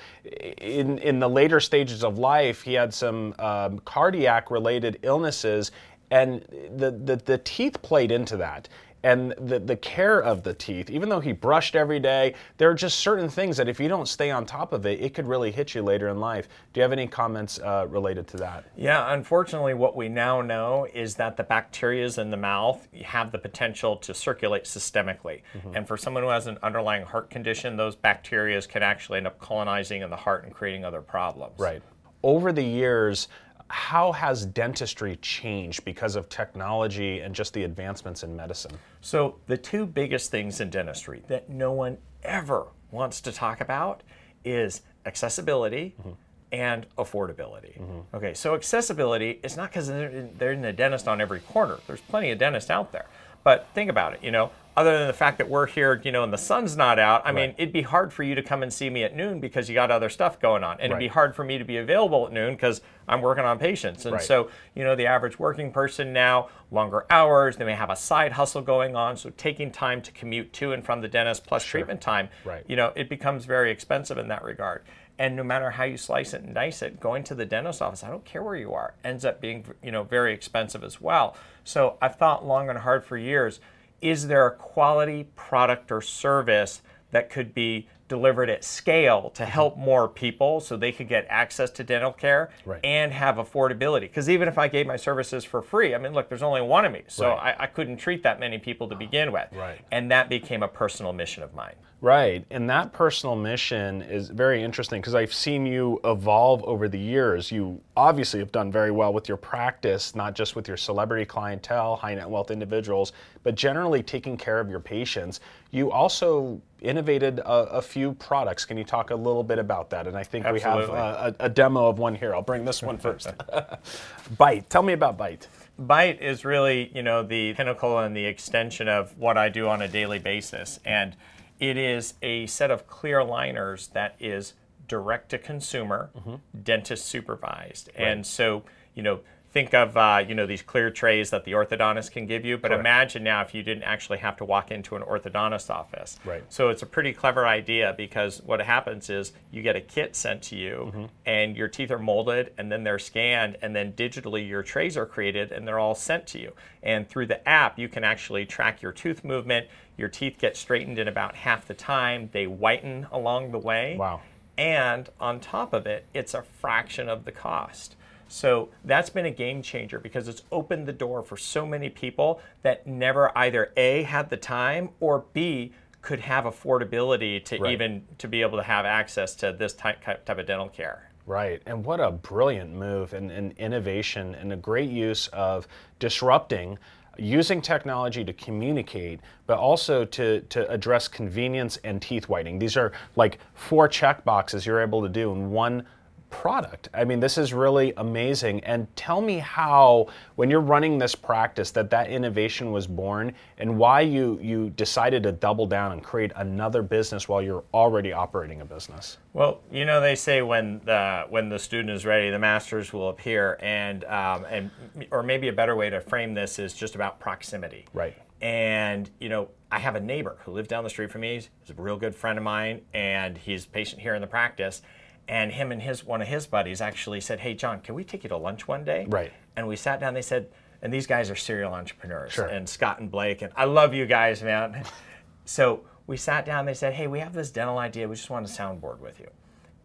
in, 0.58 0.98
in 0.98 1.20
the 1.20 1.28
later 1.28 1.60
stages 1.60 2.02
of 2.02 2.18
life, 2.18 2.62
he 2.62 2.74
had 2.74 2.92
some 2.92 3.34
um, 3.38 3.78
cardiac 3.80 4.50
related 4.50 4.98
illnesses, 5.02 5.70
and 6.10 6.42
the, 6.76 6.90
the, 6.90 7.16
the 7.16 7.38
teeth 7.38 7.80
played 7.82 8.10
into 8.10 8.36
that. 8.36 8.68
And 9.04 9.34
the, 9.38 9.58
the 9.58 9.76
care 9.76 10.20
of 10.20 10.42
the 10.42 10.54
teeth, 10.54 10.88
even 10.90 11.08
though 11.10 11.20
he 11.20 11.32
brushed 11.32 11.76
every 11.76 12.00
day, 12.00 12.34
there 12.56 12.70
are 12.70 12.74
just 12.74 13.00
certain 13.00 13.28
things 13.28 13.56
that 13.58 13.68
if 13.68 13.78
you 13.78 13.86
don't 13.86 14.08
stay 14.08 14.30
on 14.30 14.46
top 14.46 14.72
of 14.72 14.86
it, 14.86 15.00
it 15.00 15.12
could 15.12 15.26
really 15.26 15.52
hit 15.52 15.74
you 15.74 15.82
later 15.82 16.08
in 16.08 16.18
life. 16.18 16.48
Do 16.72 16.80
you 16.80 16.82
have 16.82 16.92
any 16.92 17.06
comments 17.06 17.58
uh, 17.58 17.86
related 17.88 18.26
to 18.28 18.38
that? 18.38 18.64
Yeah, 18.76 19.12
unfortunately, 19.12 19.74
what 19.74 19.94
we 19.94 20.08
now 20.08 20.40
know 20.40 20.88
is 20.92 21.14
that 21.16 21.36
the 21.36 21.44
bacteria 21.44 21.94
in 21.94 22.30
the 22.30 22.36
mouth 22.36 22.88
have 23.04 23.30
the 23.30 23.38
potential 23.38 23.96
to 23.96 24.12
circulate 24.12 24.64
systemically. 24.64 25.42
Mm-hmm. 25.54 25.76
And 25.76 25.86
for 25.86 25.96
someone 25.96 26.22
who 26.22 26.30
has 26.30 26.46
an 26.46 26.58
underlying 26.62 27.04
heart 27.04 27.30
condition, 27.30 27.76
those 27.76 27.94
bacteria 27.94 28.60
can 28.62 28.82
actually 28.82 29.18
end 29.18 29.26
up 29.26 29.38
colonizing 29.38 30.02
in 30.02 30.10
the 30.10 30.16
heart 30.16 30.44
and 30.44 30.52
creating 30.52 30.84
other 30.84 31.00
problems. 31.02 31.58
Right. 31.58 31.82
Over 32.22 32.52
the 32.52 32.62
years, 32.62 33.28
how 33.68 34.12
has 34.12 34.44
dentistry 34.44 35.16
changed 35.16 35.84
because 35.84 36.16
of 36.16 36.28
technology 36.28 37.20
and 37.20 37.34
just 37.34 37.52
the 37.52 37.64
advancements 37.64 38.22
in 38.22 38.36
medicine? 38.36 38.72
So, 39.00 39.36
the 39.46 39.56
two 39.56 39.86
biggest 39.86 40.30
things 40.30 40.60
in 40.60 40.70
dentistry 40.70 41.22
that 41.28 41.48
no 41.48 41.72
one 41.72 41.98
ever 42.22 42.66
wants 42.90 43.20
to 43.22 43.32
talk 43.32 43.60
about 43.60 44.02
is 44.44 44.82
accessibility 45.06 45.94
mm-hmm. 46.00 46.10
and 46.52 46.86
affordability. 46.96 47.78
Mm-hmm. 47.78 48.16
Okay, 48.16 48.34
so 48.34 48.54
accessibility 48.54 49.40
is 49.42 49.56
not 49.56 49.70
because 49.70 49.88
there 49.88 50.52
isn't 50.52 50.64
a 50.64 50.72
dentist 50.72 51.08
on 51.08 51.20
every 51.20 51.40
corner. 51.40 51.78
There's 51.86 52.00
plenty 52.02 52.30
of 52.30 52.38
dentists 52.38 52.70
out 52.70 52.92
there. 52.92 53.06
But 53.42 53.68
think 53.74 53.90
about 53.90 54.14
it, 54.14 54.24
you 54.24 54.30
know, 54.30 54.50
other 54.76 54.98
than 54.98 55.06
the 55.06 55.12
fact 55.12 55.38
that 55.38 55.48
we're 55.48 55.66
here, 55.66 56.00
you 56.04 56.10
know, 56.10 56.24
and 56.24 56.32
the 56.32 56.38
sun's 56.38 56.76
not 56.76 56.98
out, 56.98 57.22
I 57.24 57.28
right. 57.28 57.34
mean, 57.34 57.54
it'd 57.58 57.72
be 57.72 57.82
hard 57.82 58.12
for 58.12 58.24
you 58.24 58.34
to 58.34 58.42
come 58.42 58.62
and 58.62 58.72
see 58.72 58.90
me 58.90 59.04
at 59.04 59.14
noon 59.14 59.38
because 59.38 59.68
you 59.68 59.74
got 59.74 59.90
other 59.90 60.08
stuff 60.08 60.40
going 60.40 60.64
on. 60.64 60.80
And 60.80 60.92
right. 60.92 60.98
it'd 60.98 61.10
be 61.10 61.12
hard 61.12 61.36
for 61.36 61.44
me 61.44 61.58
to 61.58 61.64
be 61.64 61.76
available 61.76 62.26
at 62.26 62.32
noon 62.32 62.54
because 62.54 62.80
I'm 63.06 63.22
working 63.22 63.44
on 63.44 63.58
patients. 63.58 64.04
And 64.04 64.14
right. 64.14 64.22
so, 64.22 64.50
you 64.74 64.82
know, 64.82 64.96
the 64.96 65.06
average 65.06 65.38
working 65.38 65.70
person 65.70 66.12
now, 66.12 66.48
longer 66.72 67.06
hours, 67.08 67.56
they 67.56 67.64
may 67.64 67.74
have 67.74 67.90
a 67.90 67.96
side 67.96 68.32
hustle 68.32 68.62
going 68.62 68.96
on. 68.96 69.16
So 69.16 69.30
taking 69.36 69.70
time 69.70 70.02
to 70.02 70.10
commute 70.10 70.52
to 70.54 70.72
and 70.72 70.84
from 70.84 71.00
the 71.02 71.08
dentist 71.08 71.46
plus 71.46 71.62
sure. 71.62 71.80
treatment 71.80 72.00
time, 72.00 72.28
you 72.66 72.74
know, 72.74 72.92
it 72.96 73.08
becomes 73.08 73.44
very 73.44 73.70
expensive 73.70 74.18
in 74.18 74.26
that 74.28 74.42
regard. 74.42 74.82
And 75.16 75.36
no 75.36 75.44
matter 75.44 75.70
how 75.70 75.84
you 75.84 75.96
slice 75.96 76.34
it 76.34 76.42
and 76.42 76.52
dice 76.52 76.82
it, 76.82 76.98
going 76.98 77.22
to 77.24 77.36
the 77.36 77.46
dentist 77.46 77.80
office, 77.80 78.02
I 78.02 78.10
don't 78.10 78.24
care 78.24 78.42
where 78.42 78.56
you 78.56 78.74
are, 78.74 78.94
ends 79.04 79.24
up 79.24 79.40
being, 79.40 79.64
you 79.80 79.92
know, 79.92 80.02
very 80.02 80.34
expensive 80.34 80.82
as 80.82 81.00
well. 81.00 81.36
So 81.62 81.96
I've 82.02 82.16
thought 82.16 82.44
long 82.44 82.68
and 82.68 82.80
hard 82.80 83.04
for 83.04 83.16
years 83.16 83.60
is 84.00 84.26
there 84.28 84.46
a 84.46 84.54
quality 84.54 85.24
product 85.36 85.90
or 85.90 86.00
service 86.00 86.82
that 87.10 87.30
could 87.30 87.54
be 87.54 87.88
delivered 88.08 88.50
at 88.50 88.64
scale 88.64 89.30
to 89.30 89.42
mm-hmm. 89.42 89.50
help 89.50 89.76
more 89.76 90.08
people 90.08 90.60
so 90.60 90.76
they 90.76 90.92
could 90.92 91.08
get 91.08 91.26
access 91.28 91.70
to 91.70 91.84
dental 91.84 92.12
care 92.12 92.50
right. 92.64 92.80
and 92.84 93.12
have 93.12 93.36
affordability. 93.36 94.02
Because 94.02 94.28
even 94.28 94.48
if 94.48 94.58
I 94.58 94.68
gave 94.68 94.86
my 94.86 94.96
services 94.96 95.44
for 95.44 95.62
free, 95.62 95.94
I 95.94 95.98
mean, 95.98 96.12
look, 96.12 96.28
there's 96.28 96.42
only 96.42 96.62
one 96.62 96.84
of 96.84 96.92
me, 96.92 97.02
so 97.08 97.28
right. 97.30 97.56
I, 97.58 97.64
I, 97.64 97.66
couldn't 97.66 97.96
treat 97.96 98.22
that 98.22 98.38
many 98.38 98.58
people 98.58 98.88
to 98.88 98.94
begin 98.94 99.32
with. 99.32 99.48
Right. 99.52 99.80
And 99.90 100.10
that 100.10 100.28
became 100.28 100.62
a 100.62 100.68
personal 100.68 101.12
mission 101.12 101.42
of 101.42 101.54
mine. 101.54 101.74
Right. 102.04 102.44
And 102.50 102.68
that 102.68 102.92
personal 102.92 103.34
mission 103.34 104.02
is 104.02 104.28
very 104.28 104.62
interesting 104.62 105.00
because 105.00 105.14
I've 105.14 105.32
seen 105.32 105.64
you 105.64 106.00
evolve 106.04 106.62
over 106.64 106.86
the 106.86 106.98
years. 106.98 107.50
You 107.50 107.80
obviously 107.96 108.40
have 108.40 108.52
done 108.52 108.70
very 108.70 108.90
well 108.90 109.14
with 109.14 109.26
your 109.26 109.38
practice, 109.38 110.14
not 110.14 110.34
just 110.34 110.54
with 110.54 110.68
your 110.68 110.76
celebrity 110.76 111.24
clientele, 111.24 111.96
high 111.96 112.14
net 112.14 112.28
wealth 112.28 112.50
individuals, 112.50 113.14
but 113.42 113.54
generally 113.54 114.02
taking 114.02 114.36
care 114.36 114.60
of 114.60 114.68
your 114.68 114.80
patients. 114.80 115.40
You 115.70 115.90
also 115.90 116.60
innovated 116.84 117.38
a, 117.40 117.50
a 117.50 117.82
few 117.82 118.12
products. 118.14 118.64
Can 118.64 118.76
you 118.76 118.84
talk 118.84 119.10
a 119.10 119.14
little 119.14 119.42
bit 119.42 119.58
about 119.58 119.90
that? 119.90 120.06
And 120.06 120.16
I 120.16 120.22
think 120.22 120.44
Absolutely. 120.44 120.92
we 120.92 120.98
have 120.98 121.14
a, 121.16 121.36
a, 121.40 121.48
demo 121.48 121.88
of 121.88 121.98
one 121.98 122.14
here. 122.14 122.34
I'll 122.34 122.42
bring 122.42 122.64
this 122.64 122.82
one 122.82 122.98
first. 122.98 123.26
Byte. 124.36 124.68
Tell 124.68 124.82
me 124.82 124.92
about 124.92 125.18
Byte. 125.18 125.46
Byte 125.80 126.20
is 126.20 126.44
really, 126.44 126.90
you 126.94 127.02
know, 127.02 127.22
the 127.22 127.54
pinnacle 127.54 127.98
and 127.98 128.16
the 128.16 128.24
extension 128.26 128.88
of 128.88 129.16
what 129.18 129.36
I 129.36 129.48
do 129.48 129.68
on 129.68 129.82
a 129.82 129.88
daily 129.88 130.18
basis. 130.18 130.78
And 130.84 131.16
it 131.58 131.76
is 131.76 132.14
a 132.22 132.46
set 132.46 132.70
of 132.70 132.86
clear 132.86 133.18
aligners 133.18 133.92
that 133.92 134.16
is 134.20 134.54
direct 134.86 135.30
to 135.30 135.38
consumer, 135.38 136.10
mm-hmm. 136.16 136.34
dentist 136.62 137.06
supervised. 137.06 137.90
Right. 137.98 138.08
And 138.08 138.26
so, 138.26 138.62
you 138.94 139.02
know, 139.02 139.20
think 139.54 139.72
of 139.72 139.96
uh, 139.96 140.22
you 140.28 140.34
know 140.34 140.46
these 140.46 140.62
clear 140.62 140.90
trays 140.90 141.30
that 141.30 141.44
the 141.44 141.52
orthodontist 141.52 142.10
can 142.10 142.26
give 142.26 142.44
you 142.44 142.58
but 142.58 142.68
Correct. 142.68 142.80
imagine 142.80 143.22
now 143.22 143.40
if 143.40 143.54
you 143.54 143.62
didn't 143.62 143.84
actually 143.84 144.18
have 144.18 144.36
to 144.36 144.44
walk 144.44 144.72
into 144.72 144.96
an 144.96 145.02
orthodontist 145.02 145.70
office. 145.70 146.18
Right. 146.24 146.42
So 146.48 146.68
it's 146.68 146.82
a 146.82 146.86
pretty 146.86 147.12
clever 147.12 147.46
idea 147.46 147.94
because 147.96 148.42
what 148.42 148.60
happens 148.60 149.08
is 149.08 149.32
you 149.52 149.62
get 149.62 149.76
a 149.76 149.80
kit 149.80 150.16
sent 150.16 150.42
to 150.42 150.56
you 150.56 150.90
mm-hmm. 150.92 151.04
and 151.24 151.56
your 151.56 151.68
teeth 151.68 151.92
are 151.92 152.00
molded 152.00 152.52
and 152.58 152.70
then 152.70 152.82
they're 152.82 152.98
scanned 152.98 153.56
and 153.62 153.74
then 153.74 153.92
digitally 153.92 154.46
your 154.46 154.64
trays 154.64 154.96
are 154.96 155.06
created 155.06 155.52
and 155.52 155.66
they're 155.66 155.78
all 155.78 155.94
sent 155.94 156.26
to 156.26 156.40
you. 156.40 156.52
And 156.82 157.08
through 157.08 157.26
the 157.26 157.48
app 157.48 157.78
you 157.78 157.88
can 157.88 158.02
actually 158.02 158.44
track 158.44 158.82
your 158.82 158.92
tooth 158.92 159.22
movement. 159.22 159.68
Your 159.96 160.08
teeth 160.08 160.36
get 160.38 160.56
straightened 160.56 160.98
in 160.98 161.06
about 161.06 161.36
half 161.36 161.68
the 161.68 161.74
time. 161.74 162.28
They 162.32 162.48
whiten 162.48 163.06
along 163.12 163.52
the 163.52 163.58
way. 163.58 163.96
Wow. 163.96 164.20
And 164.58 165.08
on 165.20 165.38
top 165.38 165.72
of 165.72 165.86
it 165.86 166.06
it's 166.12 166.34
a 166.34 166.42
fraction 166.42 167.08
of 167.08 167.24
the 167.24 167.32
cost 167.32 167.94
so 168.34 168.68
that's 168.84 169.10
been 169.10 169.26
a 169.26 169.30
game 169.30 169.62
changer 169.62 170.00
because 170.00 170.26
it's 170.26 170.42
opened 170.50 170.86
the 170.86 170.92
door 170.92 171.22
for 171.22 171.36
so 171.36 171.64
many 171.64 171.88
people 171.88 172.40
that 172.62 172.84
never 172.84 173.30
either 173.38 173.72
A 173.76 174.02
had 174.02 174.28
the 174.28 174.36
time 174.36 174.88
or 174.98 175.24
B 175.32 175.72
could 176.02 176.18
have 176.18 176.42
affordability 176.42 177.44
to 177.44 177.58
right. 177.58 177.72
even 177.72 178.04
to 178.18 178.26
be 178.26 178.42
able 178.42 178.58
to 178.58 178.64
have 178.64 178.86
access 178.86 179.36
to 179.36 179.52
this 179.52 179.72
type, 179.72 180.02
type 180.02 180.28
of 180.28 180.46
dental 180.46 180.68
care. 180.68 181.10
Right, 181.26 181.62
and 181.64 181.84
what 181.84 182.00
a 182.00 182.10
brilliant 182.10 182.74
move 182.74 183.14
and, 183.14 183.30
and 183.30 183.52
innovation 183.52 184.34
and 184.34 184.52
a 184.52 184.56
great 184.56 184.90
use 184.90 185.28
of 185.28 185.68
disrupting 186.00 186.76
using 187.16 187.62
technology 187.62 188.24
to 188.24 188.32
communicate, 188.32 189.20
but 189.46 189.58
also 189.58 190.04
to, 190.06 190.40
to 190.40 190.68
address 190.68 191.06
convenience 191.06 191.78
and 191.84 192.02
teeth 192.02 192.28
whitening. 192.28 192.58
These 192.58 192.76
are 192.76 192.90
like 193.14 193.38
four 193.54 193.86
check 193.86 194.24
boxes 194.24 194.66
you're 194.66 194.80
able 194.80 195.02
to 195.02 195.08
do 195.08 195.30
in 195.30 195.52
one 195.52 195.86
product. 196.34 196.88
I 196.92 197.04
mean, 197.04 197.20
this 197.20 197.38
is 197.38 197.54
really 197.54 197.92
amazing. 197.96 198.62
And 198.64 198.88
tell 198.96 199.20
me 199.20 199.38
how, 199.38 200.08
when 200.34 200.50
you're 200.50 200.60
running 200.60 200.98
this 200.98 201.14
practice, 201.14 201.70
that 201.70 201.90
that 201.90 202.10
innovation 202.10 202.72
was 202.72 202.88
born, 202.88 203.32
and 203.56 203.78
why 203.78 204.00
you 204.00 204.38
you 204.42 204.70
decided 204.70 205.22
to 205.22 205.32
double 205.32 205.66
down 205.66 205.92
and 205.92 206.02
create 206.02 206.32
another 206.34 206.82
business 206.82 207.28
while 207.28 207.40
you're 207.40 207.62
already 207.72 208.12
operating 208.12 208.60
a 208.62 208.64
business. 208.64 209.18
Well, 209.32 209.60
you 209.70 209.84
know, 209.84 210.00
they 210.00 210.16
say 210.16 210.42
when 210.42 210.80
the 210.84 211.24
when 211.30 211.48
the 211.48 211.58
student 211.58 211.90
is 211.90 212.04
ready, 212.04 212.30
the 212.30 212.38
masters 212.38 212.92
will 212.92 213.10
appear, 213.10 213.56
and 213.60 214.04
um, 214.04 214.44
and 214.50 214.70
or 215.12 215.22
maybe 215.22 215.46
a 215.48 215.52
better 215.52 215.76
way 215.76 215.88
to 215.88 216.00
frame 216.00 216.34
this 216.34 216.58
is 216.58 216.74
just 216.74 216.96
about 216.96 217.20
proximity. 217.20 217.86
Right. 217.94 218.16
And 218.42 219.08
you 219.20 219.28
know, 219.28 219.48
I 219.70 219.78
have 219.78 219.94
a 219.94 220.00
neighbor 220.00 220.36
who 220.44 220.50
lived 220.50 220.68
down 220.68 220.82
the 220.82 220.90
street 220.90 221.12
from 221.12 221.20
me. 221.20 221.34
He's 221.34 221.70
a 221.70 221.80
real 221.80 221.96
good 221.96 222.14
friend 222.14 222.38
of 222.38 222.44
mine, 222.44 222.82
and 222.92 223.38
he's 223.38 223.66
a 223.66 223.68
patient 223.68 224.02
here 224.02 224.16
in 224.16 224.20
the 224.20 224.26
practice 224.26 224.82
and 225.28 225.52
him 225.52 225.72
and 225.72 225.82
his 225.82 226.04
one 226.04 226.20
of 226.20 226.28
his 226.28 226.46
buddies 226.46 226.80
actually 226.80 227.20
said, 227.20 227.40
"Hey, 227.40 227.54
John, 227.54 227.80
can 227.80 227.94
we 227.94 228.04
take 228.04 228.22
you 228.24 228.28
to 228.28 228.36
lunch 228.36 228.68
one 228.68 228.84
day?" 228.84 229.06
Right. 229.08 229.32
And 229.56 229.66
we 229.66 229.76
sat 229.76 230.00
down. 230.00 230.14
They 230.14 230.22
said, 230.22 230.48
and 230.84 230.92
these 230.92 231.06
guys 231.06 231.30
are 231.30 231.34
serial 231.34 231.72
entrepreneurs, 231.72 232.32
sure. 232.32 232.46
and 232.46 232.68
Scott 232.68 233.00
and 233.00 233.10
Blake, 233.10 233.40
and 233.40 233.50
I 233.56 233.64
love 233.64 233.94
you 233.94 234.04
guys, 234.04 234.42
man. 234.42 234.84
so 235.46 235.82
we 236.06 236.18
sat 236.18 236.44
down. 236.44 236.66
They 236.66 236.74
said, 236.74 236.92
"Hey, 236.92 237.06
we 237.06 237.20
have 237.20 237.32
this 237.32 237.50
dental 237.50 237.78
idea. 237.78 238.06
We 238.06 238.16
just 238.16 238.30
want 238.30 238.46
to 238.46 238.52
soundboard 238.52 238.98
with 238.98 239.18
you." 239.18 239.28